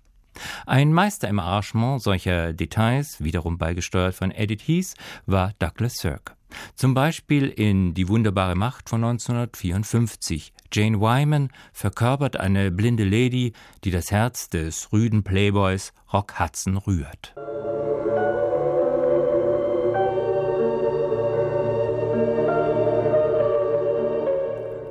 [0.66, 4.94] Ein Meister im Arrangement solcher Details, wiederum beigesteuert von Edith Heath,
[5.26, 6.34] war Douglas Sirk.
[6.74, 10.52] Zum Beispiel in Die wunderbare Macht von 1954.
[10.72, 13.52] Jane Wyman verkörpert eine blinde Lady,
[13.84, 17.34] die das Herz des rüden Playboys Rock Hudson rührt.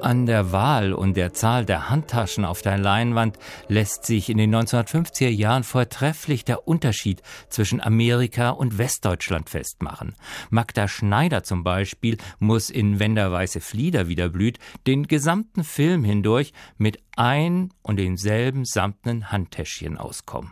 [0.02, 3.38] An der Wahl und der Zahl der Handtaschen auf der Leinwand
[3.68, 10.16] lässt sich in den 1950er Jahren vortrefflich der Unterschied zwischen Amerika und Westdeutschland festmachen.
[10.50, 16.04] Magda Schneider zum Beispiel muss in Wenn der weiße Flieder wieder blüht den gesamten Film
[16.04, 20.52] hindurch mit ein und denselben samtnen Handtäschchen auskommen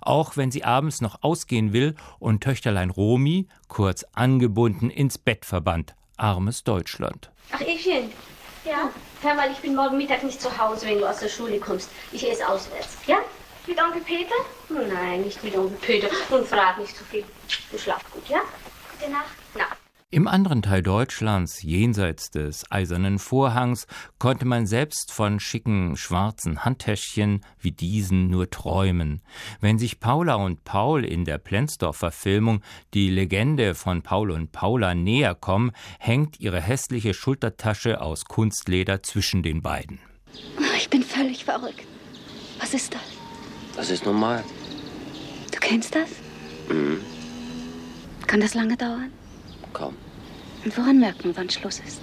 [0.00, 5.94] auch wenn sie abends noch ausgehen will und Töchterlein Romi, kurz angebunden, ins Bett verbannt.
[6.16, 7.30] Armes Deutschland.
[7.52, 8.10] Ach, Evchen,
[8.66, 8.90] ja?
[9.22, 11.90] Hör mal, ich bin morgen Mittag nicht zu Hause, wenn du aus der Schule kommst.
[12.12, 12.98] Ich esse auswärts.
[13.06, 13.18] Ja?
[13.66, 14.34] Mit Onkel Peter?
[14.68, 16.08] Nein, nicht mit Onkel Peter.
[16.30, 17.24] Nun frag nicht zu viel.
[17.70, 18.40] Du schlaf gut, ja?
[18.98, 19.30] Gute Nacht.
[19.54, 19.85] Na.
[20.16, 23.86] Im anderen Teil Deutschlands, jenseits des eisernen Vorhangs,
[24.18, 29.20] konnte man selbst von schicken schwarzen Handtäschchen wie diesen nur träumen.
[29.60, 32.62] Wenn sich Paula und Paul in der Plenzdorf-Verfilmung
[32.94, 39.42] die Legende von Paul und Paula näher kommen, hängt ihre hässliche Schultertasche aus Kunstleder zwischen
[39.42, 40.00] den beiden.
[40.78, 41.86] Ich bin völlig verrückt.
[42.58, 43.02] Was ist das?
[43.76, 44.42] Das ist normal.
[45.52, 46.08] Du kennst das?
[46.70, 47.00] Mhm.
[48.26, 49.12] Kann das lange dauern?
[49.74, 49.94] Kaum.
[50.66, 52.00] Und woran merkt man, wann Schluss ist?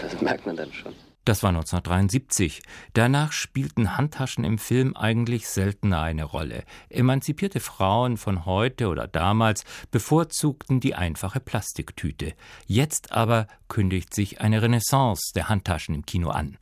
[0.00, 0.94] Das merkt man dann schon.
[1.24, 2.62] Das war 1973.
[2.92, 6.62] Danach spielten Handtaschen im Film eigentlich seltener eine Rolle.
[6.88, 12.34] Emanzipierte Frauen von heute oder damals bevorzugten die einfache Plastiktüte.
[12.66, 16.58] Jetzt aber kündigt sich eine Renaissance der Handtaschen im Kino an.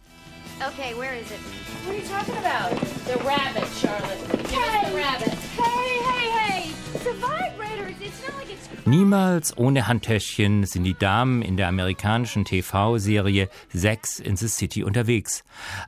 [0.66, 1.40] Okay, where is it?
[1.84, 2.74] What are you talking about?
[3.04, 4.15] The rabbit, Charlotte.
[8.88, 15.42] Niemals ohne Handtäschchen sind die Damen in der amerikanischen TV-Serie Sex in the City unterwegs.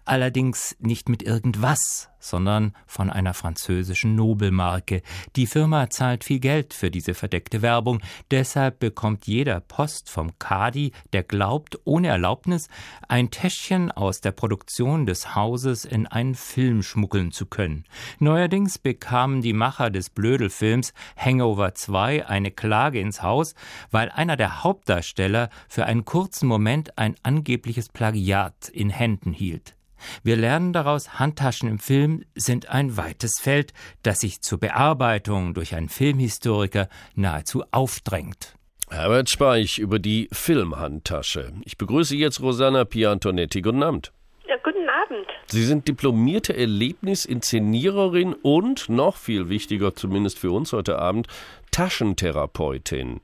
[0.05, 5.03] Allerdings nicht mit irgendwas, sondern von einer französischen Nobelmarke.
[5.37, 8.01] Die Firma zahlt viel Geld für diese verdeckte Werbung,
[8.31, 12.68] deshalb bekommt jeder Post vom Kadi, der glaubt, ohne Erlaubnis
[13.09, 17.85] ein Täschchen aus der Produktion des Hauses in einen Film schmuggeln zu können.
[18.18, 23.55] Neuerdings bekamen die Macher des Blödelfilms Hangover 2 eine Klage ins Haus,
[23.91, 29.78] weil einer der Hauptdarsteller für einen kurzen Moment ein angebliches Plagiat in Händen hielt.
[30.22, 33.72] Wir lernen daraus, Handtaschen im Film sind ein weites Feld,
[34.03, 38.55] das sich zur Bearbeitung durch einen Filmhistoriker nahezu aufdrängt.
[38.90, 41.53] Herbert Speich über die Filmhandtasche.
[41.64, 43.61] Ich begrüße jetzt Rosanna Piantonetti.
[43.61, 44.12] Guten Abend.
[44.49, 45.26] Ja, guten Abend.
[45.46, 51.26] Sie sind diplomierte Erlebnisinszeniererin und, noch viel wichtiger zumindest für uns heute Abend,
[51.70, 53.20] Taschentherapeutin.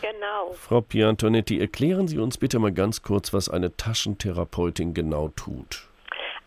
[0.00, 0.52] Genau.
[0.52, 5.87] Frau Piantonetti, erklären Sie uns bitte mal ganz kurz, was eine Taschentherapeutin genau tut.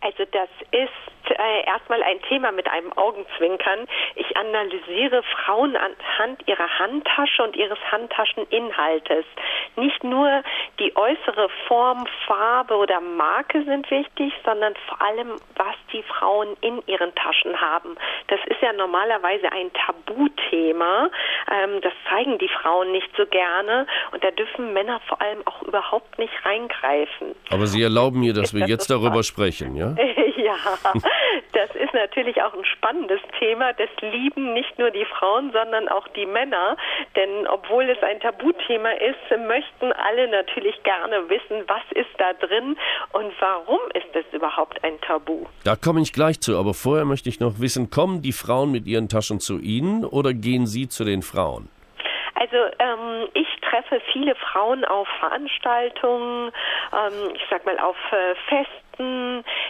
[0.01, 3.87] Also das ist äh, erstmal ein Thema mit einem Augenzwinkern.
[4.15, 9.25] Ich analysiere Frauen anhand ihrer Handtasche und ihres Handtascheninhaltes.
[9.75, 10.43] Nicht nur
[10.79, 16.81] die äußere Form, Farbe oder Marke sind wichtig, sondern vor allem, was die Frauen in
[16.87, 17.95] ihren Taschen haben.
[18.27, 21.09] Das ist ja normalerweise ein Tabuthema.
[21.51, 25.61] Ähm, das zeigen die Frauen nicht so gerne und da dürfen Männer vor allem auch
[25.63, 27.35] überhaupt nicht reingreifen.
[27.49, 29.95] Aber Sie erlauben mir, dass wir jetzt darüber sprechen, ja?
[30.37, 30.55] ja,
[31.53, 33.73] das ist natürlich auch ein spannendes Thema.
[33.73, 36.77] Das lieben nicht nur die Frauen, sondern auch die Männer.
[37.15, 42.77] Denn obwohl es ein Tabuthema ist, möchten alle natürlich gerne wissen, was ist da drin
[43.13, 45.45] und warum ist es überhaupt ein Tabu.
[45.63, 48.87] Da komme ich gleich zu, aber vorher möchte ich noch wissen, kommen die Frauen mit
[48.87, 51.69] ihren Taschen zu Ihnen oder gehen Sie zu den Frauen?
[52.35, 56.51] Also ähm, ich treffe viele Frauen auf Veranstaltungen,
[56.91, 58.81] ähm, ich sag mal auf äh, Festen,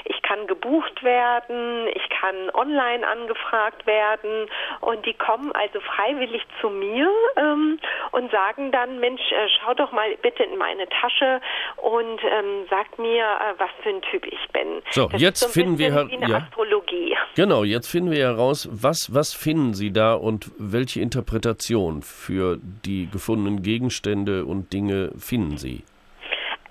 [0.06, 4.48] ich kann gebucht werden, ich kann online angefragt werden
[4.82, 7.80] und die kommen also freiwillig zu mir ähm,
[8.12, 11.42] und sagen dann, Mensch, äh, schau doch mal bitte in meine Tasche
[11.78, 14.82] und ähm, sag mir, äh, was für ein Typ ich bin.
[14.92, 16.38] So, das jetzt so finden wir her- ja.
[16.38, 17.16] Astrologie.
[17.36, 23.10] Genau, jetzt finden wir heraus, was, was finden Sie da und welche Interpretation für die
[23.12, 25.84] gefundenen Gegenstände und Dinge finden Sie?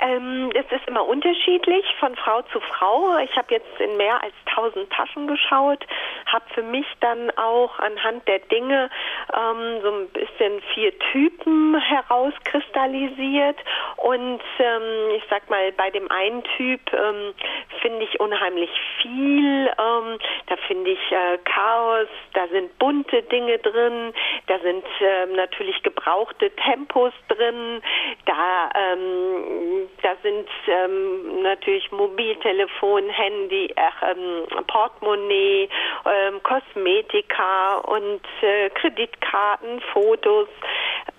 [0.01, 3.17] Ähm, das ist immer unterschiedlich von Frau zu Frau.
[3.19, 5.87] Ich habe jetzt in mehr als 1000 Taschen geschaut,
[6.27, 8.91] habe für mich dann auch anhand der Dinge
[9.33, 13.57] ähm, so ein bisschen vier Typen herauskristallisiert
[13.99, 17.35] und ähm, ich sag mal, bei dem einen Typ ähm,
[17.81, 18.71] finde ich unheimlich
[19.01, 19.67] viel.
[19.69, 20.19] Ähm,
[20.49, 24.13] da finde ich äh, Chaos, da sind bunte Dinge drin,
[24.49, 27.81] da sind ähm, natürlich gebrauchte Tempos drin,
[28.27, 30.49] da ähm, da sind
[30.85, 35.69] ähm, natürlich Mobiltelefon, Handy, ach, ähm, Portemonnaie,
[36.07, 40.49] ähm, Kosmetika und äh, Kreditkarten, Fotos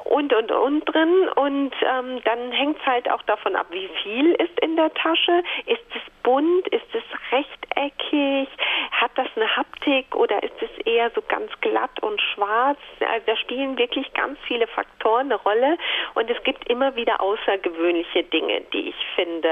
[0.06, 1.30] und und und drin.
[1.36, 5.44] Und ähm, dann hängt es halt auch davon ab, wie viel ist in der Tasche,
[5.66, 8.50] ist es bunt, ist es rechteckig,
[8.92, 12.80] hat das eine Haptik oder ist es eher so ganz glatt und schwarz?
[13.00, 15.78] Also da spielen wirklich ganz viele Faktoren eine Rolle.
[16.16, 19.51] Und es gibt immer wieder außergewöhnliche Dinge, die ich finde.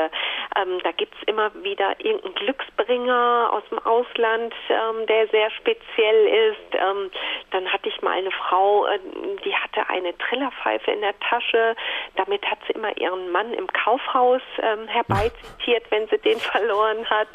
[0.55, 6.51] Ähm, da gibt es immer wieder irgendeinen Glücksbringer aus dem Ausland, ähm, der sehr speziell
[6.51, 6.73] ist.
[6.73, 7.11] Ähm,
[7.51, 8.99] dann hatte ich mal eine Frau, äh,
[9.45, 11.75] die hatte eine Trillerpfeife in der Tasche.
[12.15, 17.29] Damit hat sie immer ihren Mann im Kaufhaus ähm, herbeizitiert, wenn sie den verloren hat.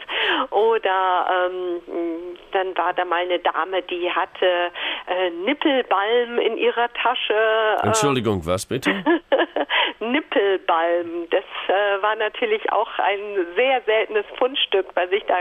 [0.51, 4.71] Oder ähm, dann war da mal eine Dame, die hatte
[5.07, 7.79] äh, Nippelbalm in ihrer Tasche.
[7.83, 9.05] Entschuldigung, was bitte?
[10.13, 11.29] Nippelbalm.
[11.31, 15.37] Das äh, war natürlich auch ein sehr seltenes Fundstück, was ich da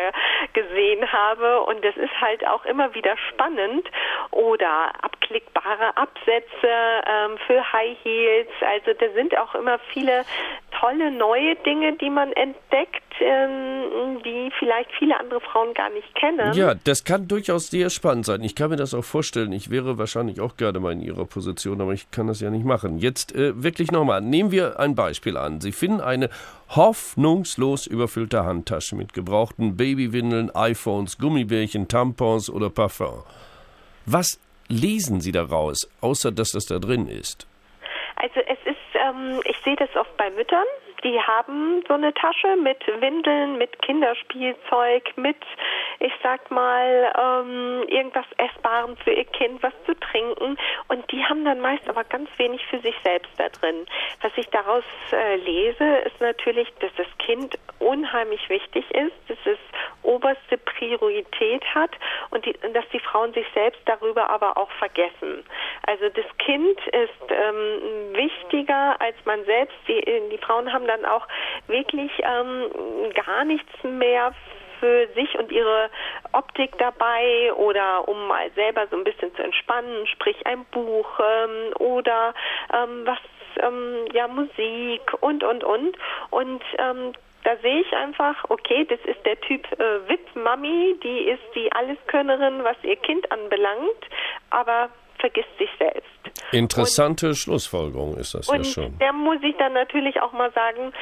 [0.54, 1.62] gesehen habe.
[1.62, 3.90] Und das ist halt auch immer wieder spannend.
[4.32, 6.70] Oder abklickbare Absätze
[7.08, 8.50] ähm, für High Heels.
[8.62, 10.24] Also da sind auch immer viele
[10.84, 16.54] tolle neue Dinge, die man entdeckt, ähm, die vielleicht viele andere Frauen gar nicht kennen.
[16.54, 18.44] Ja, das kann durchaus sehr spannend sein.
[18.44, 19.54] Ich kann mir das auch vorstellen.
[19.54, 22.66] Ich wäre wahrscheinlich auch gerne mal in Ihrer Position, aber ich kann das ja nicht
[22.66, 22.98] machen.
[22.98, 25.62] Jetzt äh, wirklich nochmal, nehmen wir ein Beispiel an.
[25.62, 26.30] Sie finden eine
[26.70, 33.24] hoffnungslos überfüllte Handtasche mit gebrauchten Babywindeln, iPhones, Gummibärchen, Tampons oder Parfum.
[34.06, 37.48] Was lesen Sie daraus, außer dass das da drin ist?
[38.18, 38.40] Also
[39.14, 40.66] ähm, ich sehe das oft bei Müttern,
[41.04, 45.38] die haben so eine Tasche mit Windeln, mit Kinderspielzeug, mit,
[46.00, 50.58] ich sag mal, ähm, irgendwas Essbarem für ihr Kind, was zu trinken.
[50.88, 53.86] Und die haben dann meist aber ganz wenig für sich selbst da drin.
[54.22, 59.60] Was ich daraus äh, lese, ist natürlich, dass das Kind unheimlich wichtig ist, dass es
[60.04, 61.92] oberste Priorität hat
[62.30, 65.44] und die, dass die Frauen sich selbst darüber aber auch vergessen.
[65.86, 69.76] Also das Kind ist ähm, wichtiger als man selbst.
[69.88, 71.28] Die, die Frauen haben dann auch
[71.68, 72.70] wirklich ähm,
[73.14, 74.34] gar nichts mehr
[74.84, 75.90] für sich und ihre
[76.34, 81.74] Optik dabei oder um mal selber so ein bisschen zu entspannen, sprich ein Buch ähm,
[81.80, 82.34] oder
[82.74, 83.20] ähm, was
[83.62, 85.98] ähm, ja Musik und und und
[86.32, 87.14] und ähm,
[87.46, 92.64] da sehe ich einfach, okay, das ist der Typ äh, VIP-Mami, die ist die Alleskönnerin,
[92.64, 94.08] was ihr Kind anbelangt,
[94.50, 96.10] aber vergisst sich selbst.
[96.52, 98.98] Interessante und, Schlussfolgerung ist das ja schon.
[99.00, 100.94] Der muss ich dann natürlich auch mal sagen,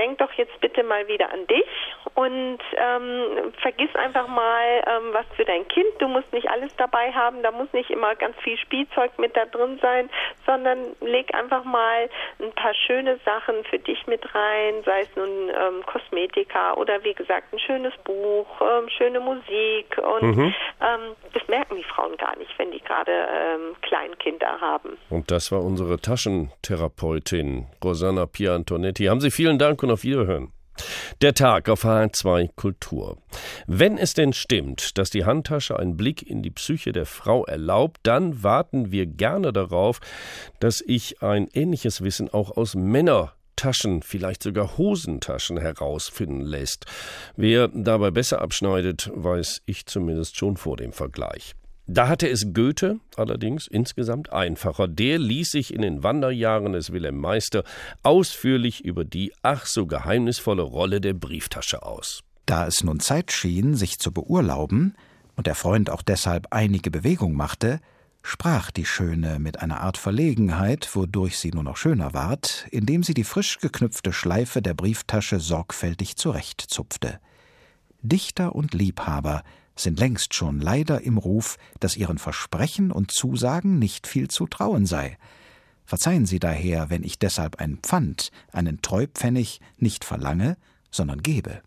[0.00, 1.66] denk doch jetzt bitte mal wieder an dich
[2.14, 5.88] und ähm, vergiss einfach mal ähm, was für dein Kind.
[5.98, 9.44] Du musst nicht alles dabei haben, da muss nicht immer ganz viel Spielzeug mit da
[9.44, 10.08] drin sein,
[10.46, 12.08] sondern leg einfach mal
[12.40, 17.14] ein paar schöne Sachen für dich mit rein, sei es nun ähm, Kosmetika oder wie
[17.14, 20.54] gesagt ein schönes Buch, ähm, schöne Musik und mhm.
[20.80, 24.96] ähm, das merken die Frauen gar nicht, wenn die gerade ähm, Kleinkinder haben.
[25.10, 29.04] Und das war unsere Taschentherapeutin Rosanna Piantonetti.
[29.04, 30.52] Haben Sie vielen Dank und auf Wiederhören.
[31.20, 33.18] Der Tag auf HR2 Kultur.
[33.66, 37.98] Wenn es denn stimmt, dass die Handtasche einen Blick in die Psyche der Frau erlaubt,
[38.04, 40.00] dann warten wir gerne darauf,
[40.60, 46.86] dass ich ein ähnliches Wissen auch aus Männertaschen, vielleicht sogar Hosentaschen herausfinden lässt.
[47.36, 51.54] Wer dabei besser abschneidet, weiß ich zumindest schon vor dem Vergleich.
[51.92, 54.86] Da hatte es Goethe allerdings insgesamt einfacher.
[54.86, 57.64] Der ließ sich in den Wanderjahren des Wilhelm Meister
[58.04, 62.22] ausführlich über die ach so geheimnisvolle Rolle der Brieftasche aus.
[62.46, 64.94] Da es nun Zeit schien, sich zu beurlauben,
[65.34, 67.80] und der Freund auch deshalb einige Bewegung machte,
[68.22, 73.14] sprach die Schöne mit einer Art Verlegenheit, wodurch sie nur noch schöner ward, indem sie
[73.14, 77.18] die frisch geknüpfte Schleife der Brieftasche sorgfältig zurechtzupfte.
[78.00, 79.42] Dichter und Liebhaber
[79.82, 84.86] sind längst schon leider im Ruf, dass ihren Versprechen und Zusagen nicht viel zu trauen
[84.86, 85.18] sei.
[85.84, 90.56] Verzeihen Sie daher, wenn ich deshalb ein Pfand, einen Treupfennig nicht verlange,
[90.90, 91.62] sondern gebe.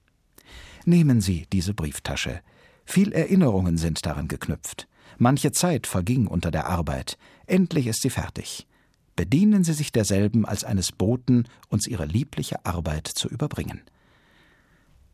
[0.85, 2.41] Nehmen Sie diese Brieftasche.
[2.85, 4.87] Viel Erinnerungen sind daran geknüpft.
[5.17, 7.17] Manche Zeit verging unter der Arbeit.
[7.47, 8.67] Endlich ist sie fertig.
[9.15, 13.81] Bedienen Sie sich derselben als eines Boten, uns Ihre liebliche Arbeit zu überbringen.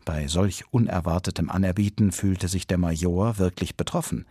[0.10, 4.26] Bei solch unerwartetem Anerbieten fühlte sich der Major wirklich betroffen.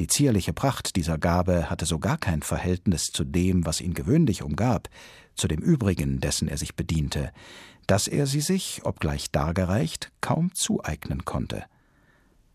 [0.00, 4.42] Die zierliche Pracht dieser Gabe hatte so gar kein Verhältnis zu dem, was ihn gewöhnlich
[4.42, 4.88] umgab,
[5.36, 7.30] zu dem übrigen, dessen er sich bediente,
[7.86, 11.66] dass er sie sich, obgleich dargereicht, kaum zueignen konnte.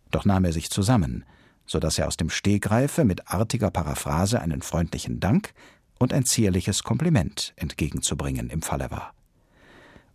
[0.10, 1.24] Doch nahm er sich zusammen,
[1.66, 5.54] so dass er aus dem Stegreife mit artiger Paraphrase einen freundlichen Dank
[5.99, 9.14] und ein zierliches Kompliment entgegenzubringen im Falle war.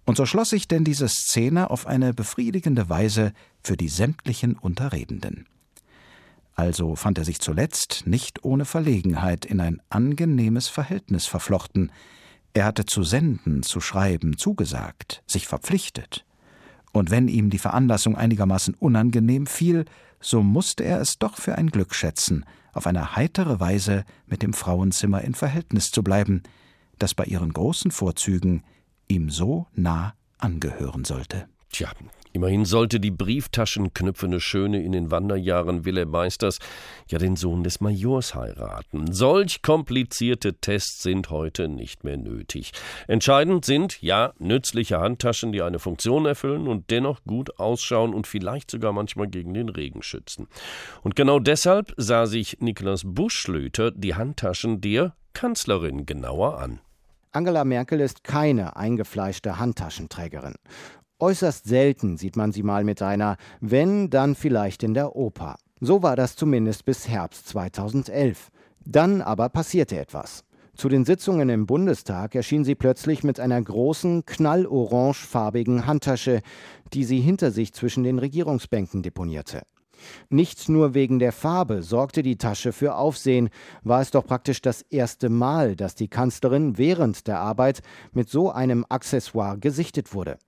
[0.06, 3.32] Und so schloss sich denn diese Szene auf eine befriedigende Weise
[3.62, 5.46] für die sämtlichen Unterredenden.
[6.54, 11.92] Also fand er sich zuletzt nicht ohne Verlegenheit in ein angenehmes Verhältnis verflochten.
[12.54, 16.24] Er hatte zu senden, zu schreiben zugesagt, sich verpflichtet.
[16.92, 19.84] Und wenn ihm die Veranlassung einigermaßen unangenehm fiel,
[20.20, 24.54] so musste er es doch für ein Glück schätzen, auf eine heitere Weise mit dem
[24.54, 26.42] Frauenzimmer in Verhältnis zu bleiben,
[26.98, 28.62] das bei ihren großen Vorzügen
[29.08, 31.48] ihm so nah angehören sollte.
[31.70, 31.90] Tja,
[32.32, 36.58] immerhin sollte die brieftaschenknüpfende Schöne in den Wanderjahren Wilhelm Meisters
[37.08, 39.12] ja den Sohn des Majors heiraten.
[39.12, 42.72] Solch komplizierte Tests sind heute nicht mehr nötig.
[43.08, 48.70] Entscheidend sind, ja, nützliche Handtaschen, die eine Funktion erfüllen und dennoch gut ausschauen und vielleicht
[48.70, 50.48] sogar manchmal gegen den Regen schützen.
[51.02, 56.80] Und genau deshalb sah sich Niklas Buschlöter die Handtaschen der Kanzlerin genauer an.
[57.36, 60.54] Angela Merkel ist keine eingefleischte Handtaschenträgerin.
[61.18, 65.56] Äußerst selten sieht man sie mal mit einer, wenn, dann vielleicht in der Oper.
[65.78, 68.48] So war das zumindest bis Herbst 2011.
[68.86, 70.44] Dann aber passierte etwas.
[70.76, 76.40] Zu den Sitzungen im Bundestag erschien sie plötzlich mit einer großen, knallorangefarbigen Handtasche,
[76.94, 79.60] die sie hinter sich zwischen den Regierungsbänken deponierte.
[80.28, 83.50] Nicht nur wegen der Farbe sorgte die Tasche für Aufsehen,
[83.82, 87.82] war es doch praktisch das erste Mal, dass die Kanzlerin während der Arbeit
[88.12, 90.38] mit so einem Accessoire gesichtet wurde.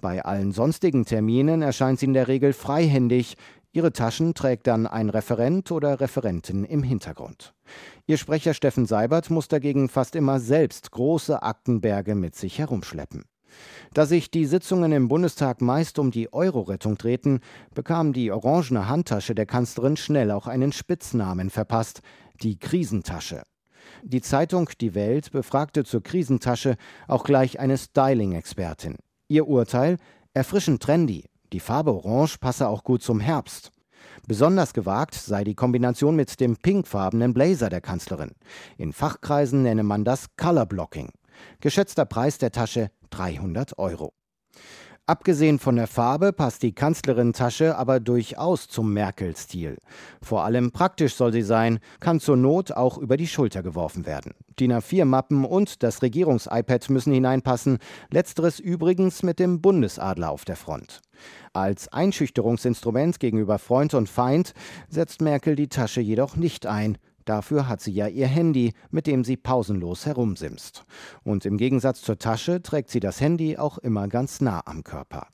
[0.00, 3.36] Bei allen sonstigen Terminen erscheint sie in der Regel freihändig,
[3.72, 7.54] ihre Taschen trägt dann ein Referent oder Referentin im Hintergrund.
[8.06, 13.24] Ihr Sprecher Steffen Seibert muss dagegen fast immer selbst große Aktenberge mit sich herumschleppen.
[13.94, 17.40] Da sich die Sitzungen im Bundestag meist um die Euro-Rettung drehten,
[17.74, 22.02] bekam die orangene Handtasche der Kanzlerin schnell auch einen Spitznamen verpasst,
[22.42, 23.42] die Krisentasche.
[24.02, 26.76] Die Zeitung Die Welt befragte zur Krisentasche
[27.08, 28.96] auch gleich eine Styling-Expertin.
[29.28, 29.96] Ihr Urteil?
[30.34, 31.24] Erfrischend trendy.
[31.52, 33.70] Die Farbe Orange passe auch gut zum Herbst.
[34.26, 38.32] Besonders gewagt sei die Kombination mit dem pinkfarbenen Blazer der Kanzlerin.
[38.76, 41.10] In Fachkreisen nenne man das Color Blocking.
[41.60, 44.12] Geschätzter Preis der Tasche 300 Euro.
[45.08, 49.78] Abgesehen von der Farbe passt die Kanzlerin-Tasche aber durchaus zum Merkel-Stil.
[50.20, 54.32] Vor allem praktisch soll sie sein, kann zur Not auch über die Schulter geworfen werden.
[54.58, 57.78] DIN A4-Mappen und das Regierungs-iPad müssen hineinpassen,
[58.10, 61.02] letzteres übrigens mit dem Bundesadler auf der Front.
[61.52, 64.54] Als Einschüchterungsinstrument gegenüber Freund und Feind
[64.88, 66.98] setzt Merkel die Tasche jedoch nicht ein.
[67.26, 70.86] Dafür hat sie ja ihr Handy, mit dem sie pausenlos herumsimst.
[71.24, 75.26] Und im Gegensatz zur Tasche trägt sie das Handy auch immer ganz nah am Körper.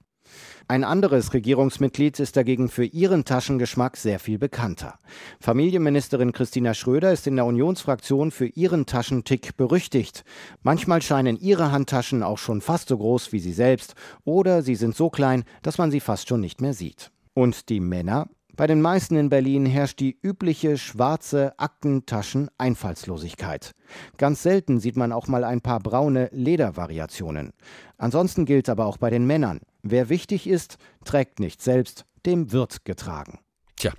[0.68, 4.98] Ein anderes Regierungsmitglied ist dagegen für ihren Taschengeschmack sehr viel bekannter.
[5.38, 10.24] Familienministerin Christina Schröder ist in der Unionsfraktion für ihren Taschentick berüchtigt.
[10.62, 14.96] Manchmal scheinen ihre Handtaschen auch schon fast so groß wie sie selbst oder sie sind
[14.96, 17.10] so klein, dass man sie fast schon nicht mehr sieht.
[17.34, 18.28] Und die Männer?
[18.54, 23.72] Bei den meisten in Berlin herrscht die übliche schwarze Aktentaschen-Einfallslosigkeit.
[24.18, 27.54] Ganz selten sieht man auch mal ein paar braune Ledervariationen.
[27.96, 29.60] Ansonsten gilt aber auch bei den Männern.
[29.82, 33.38] Wer wichtig ist, trägt nicht selbst, dem wird getragen.
[33.76, 33.92] Tja,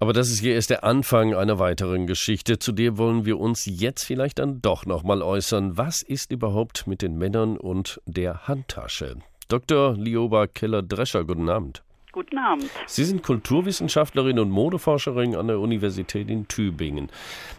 [0.00, 2.58] aber das ist hier erst der Anfang einer weiteren Geschichte.
[2.58, 5.78] Zu der wollen wir uns jetzt vielleicht dann doch nochmal äußern.
[5.78, 9.18] Was ist überhaupt mit den Männern und der Handtasche?
[9.48, 9.96] Dr.
[9.96, 11.84] Lioba Keller-Drescher, guten Abend.
[12.12, 12.70] Guten Abend.
[12.86, 17.08] Sie sind Kulturwissenschaftlerin und Modeforscherin an der Universität in Tübingen.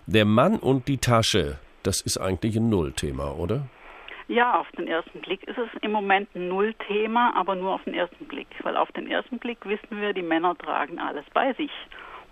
[0.08, 3.68] Der Mann und die Tasche, das ist eigentlich ein Nullthema, oder?
[4.28, 7.94] Ja, auf den ersten Blick ist es im Moment ein Nullthema, aber nur auf den
[7.94, 8.48] ersten Blick.
[8.64, 11.72] Weil auf den ersten Blick wissen wir, die Männer tragen alles bei sich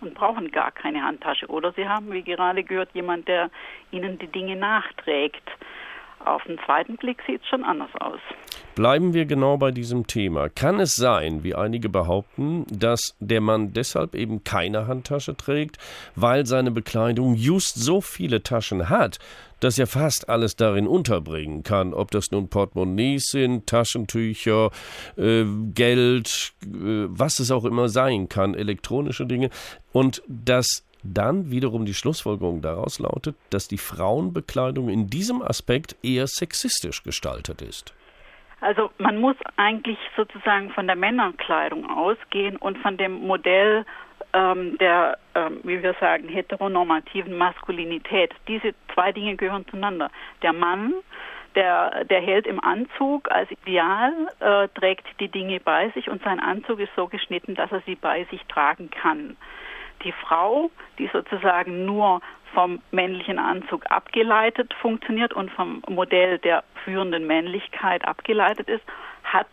[0.01, 1.47] und brauchen gar keine Handtasche.
[1.47, 3.49] Oder sie haben, wie gerade gehört, jemand, der
[3.91, 5.43] ihnen die Dinge nachträgt.
[6.26, 8.20] Auf den zweiten Blick sieht es schon anders aus.
[8.76, 10.49] Bleiben wir genau bei diesem Thema.
[10.49, 15.78] Kann es sein, wie einige behaupten, dass der Mann deshalb eben keine Handtasche trägt,
[16.15, 19.20] weil seine Bekleidung just so viele Taschen hat,
[19.59, 24.72] dass er fast alles darin unterbringen kann, ob das nun Portemonnaies sind, Taschentücher,
[25.17, 25.43] äh,
[25.74, 29.49] Geld, äh, was es auch immer sein kann, elektronische Dinge,
[29.91, 36.28] und dass dann wiederum die Schlussfolgerung daraus lautet, dass die Frauenbekleidung in diesem Aspekt eher
[36.28, 37.93] sexistisch gestaltet ist.
[38.62, 43.86] Also man muss eigentlich sozusagen von der Männerkleidung ausgehen und von dem Modell
[44.34, 48.34] ähm, der, ähm, wie wir sagen, heteronormativen Maskulinität.
[48.47, 50.12] Diese zwei Dinge gehören zueinander.
[50.41, 50.93] Der Mann,
[51.56, 56.39] der, der hält im Anzug als Ideal, äh, trägt die Dinge bei sich und sein
[56.39, 59.36] Anzug ist so geschnitten, dass er sie bei sich tragen kann.
[60.04, 62.22] Die Frau, die sozusagen nur
[62.54, 68.84] vom männlichen Anzug abgeleitet funktioniert und vom Modell der führenden Männlichkeit abgeleitet ist,
[69.24, 69.47] hat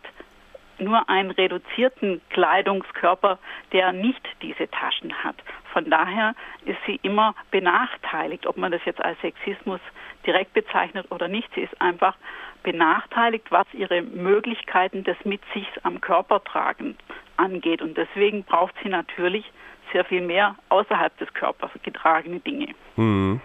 [0.79, 3.39] nur einen reduzierten Kleidungskörper,
[3.71, 5.35] der nicht diese Taschen hat.
[5.73, 6.35] Von daher
[6.65, 9.79] ist sie immer benachteiligt, ob man das jetzt als Sexismus
[10.25, 11.49] direkt bezeichnet oder nicht.
[11.55, 12.15] Sie ist einfach
[12.63, 16.97] benachteiligt, was ihre Möglichkeiten des Mit sich am Körper tragen
[17.37, 17.81] angeht.
[17.81, 19.45] Und deswegen braucht sie natürlich
[19.91, 22.67] sehr viel mehr außerhalb des Körpers getragene Dinge.
[22.95, 23.41] Hm.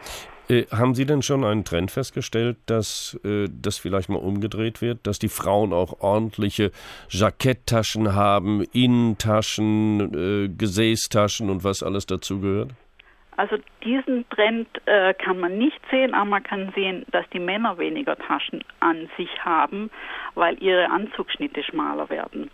[0.49, 5.07] Äh, haben Sie denn schon einen Trend festgestellt, dass äh, das vielleicht mal umgedreht wird,
[5.07, 6.73] dass die Frauen auch ordentliche
[7.09, 12.71] Jacketttaschen haben, Innentaschen, äh, Gesäßtaschen und was alles dazugehört?
[13.37, 17.79] Also diesen Trend äh, kann man nicht sehen, aber man kann sehen, dass die Männer
[17.79, 19.91] weniger Taschen an sich haben,
[20.35, 22.51] weil ihre Anzugschnitte schmaler werden.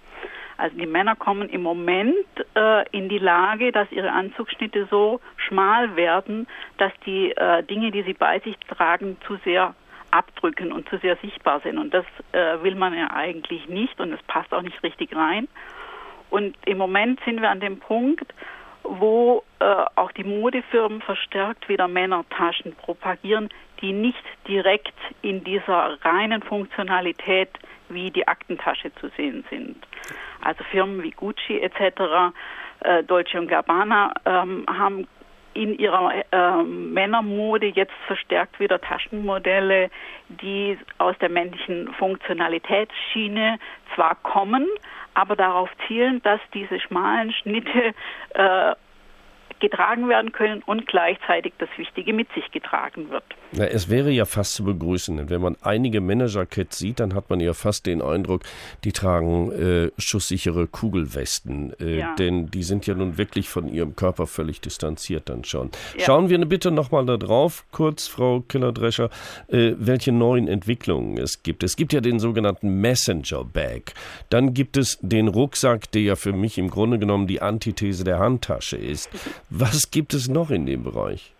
[0.58, 5.94] Also die Männer kommen im Moment äh, in die Lage, dass ihre Anzugschnitte so schmal
[5.94, 6.48] werden,
[6.78, 9.74] dass die äh, Dinge, die sie bei sich tragen, zu sehr
[10.10, 11.78] abdrücken und zu sehr sichtbar sind.
[11.78, 15.46] Und das äh, will man ja eigentlich nicht und es passt auch nicht richtig rein.
[16.28, 18.34] Und im Moment sind wir an dem Punkt,
[18.82, 23.48] wo äh, auch die Modefirmen verstärkt wieder Männertaschen propagieren,
[23.80, 27.50] die nicht direkt in dieser reinen Funktionalität
[27.88, 29.76] wie die Aktentasche zu sehen sind.
[30.42, 32.32] Also Firmen wie Gucci etc.,
[32.80, 35.06] äh, Dolce Gabbana ähm, haben
[35.54, 39.90] in ihrer äh, Männermode jetzt verstärkt wieder Taschenmodelle,
[40.28, 43.58] die aus der männlichen Funktionalitätsschiene
[43.94, 44.68] zwar kommen,
[45.14, 47.92] aber darauf zielen, dass diese schmalen Schnitte
[48.34, 48.74] äh,
[49.60, 53.24] getragen werden können und gleichzeitig das Wichtige mit sich getragen wird.
[53.52, 55.30] Ja, es wäre ja fast zu begrüßen.
[55.30, 58.42] Wenn man einige Männerjacketts sieht, dann hat man ja fast den Eindruck,
[58.84, 61.74] die tragen äh, schusssichere Kugelwesten.
[61.80, 62.14] Äh, ja.
[62.16, 65.70] Denn die sind ja nun wirklich von ihrem Körper völlig distanziert dann schon.
[65.96, 66.04] Ja.
[66.04, 69.10] Schauen wir bitte nochmal da drauf, kurz, Frau Killer-Drescher,
[69.48, 71.62] äh, welche neuen Entwicklungen es gibt.
[71.62, 73.94] Es gibt ja den sogenannten Messenger Bag.
[74.30, 78.18] Dann gibt es den Rucksack, der ja für mich im Grunde genommen die Antithese der
[78.18, 79.10] Handtasche ist.
[79.50, 81.32] Was gibt es noch in dem Bereich?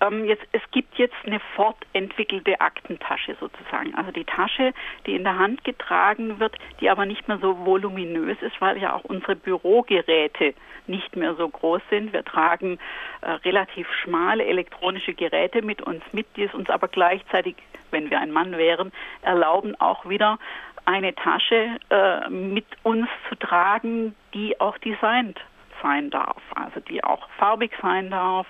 [0.00, 3.94] Ähm, jetzt, es gibt jetzt eine fortentwickelte Aktentasche sozusagen.
[3.94, 4.74] Also die Tasche,
[5.06, 8.94] die in der Hand getragen wird, die aber nicht mehr so voluminös ist, weil ja
[8.94, 10.54] auch unsere Bürogeräte
[10.86, 12.12] nicht mehr so groß sind.
[12.12, 12.78] Wir tragen
[13.22, 17.56] äh, relativ schmale elektronische Geräte mit uns mit, die es uns aber gleichzeitig,
[17.90, 20.38] wenn wir ein Mann wären, erlauben, auch wieder
[20.84, 25.40] eine Tasche äh, mit uns zu tragen, die auch designt
[25.84, 28.46] sein darf, also die auch farbig sein darf,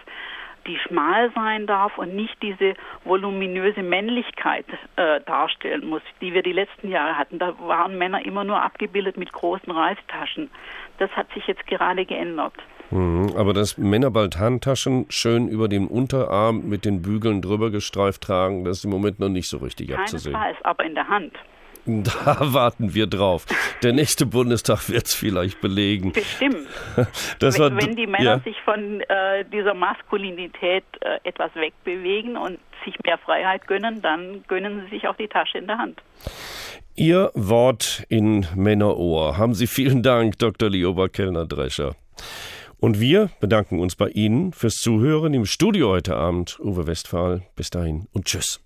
[0.66, 2.74] die schmal sein darf und nicht diese
[3.04, 4.64] voluminöse Männlichkeit
[4.96, 7.38] äh, darstellen muss, die wir die letzten Jahre hatten.
[7.38, 10.50] Da waren Männer immer nur abgebildet mit großen Reistaschen.
[10.98, 12.54] Das hat sich jetzt gerade geändert.
[12.90, 18.22] Mhm, aber dass Männer bald Handtaschen schön über den Unterarm mit den Bügeln drüber gestreift
[18.22, 20.34] tragen, das ist im Moment noch nicht so richtig abzusehen.
[20.34, 21.32] Keinesfalls, aber in der Hand.
[22.14, 23.46] Da warten wir drauf.
[23.82, 26.12] Der nächste Bundestag wird es vielleicht belegen.
[26.12, 26.66] Bestimmt.
[27.38, 28.38] Das wenn, war, wenn die Männer ja.
[28.40, 34.82] sich von äh, dieser Maskulinität äh, etwas wegbewegen und sich mehr Freiheit gönnen, dann gönnen
[34.84, 36.00] sie sich auch die Tasche in der Hand.
[36.94, 39.36] Ihr Wort in Männerohr.
[39.36, 40.70] Haben Sie vielen Dank, Dr.
[40.70, 41.96] Lioba Kellner-Drescher.
[42.78, 46.58] Und wir bedanken uns bei Ihnen fürs Zuhören im Studio heute Abend.
[46.60, 48.60] Uwe Westphal, bis dahin und tschüss.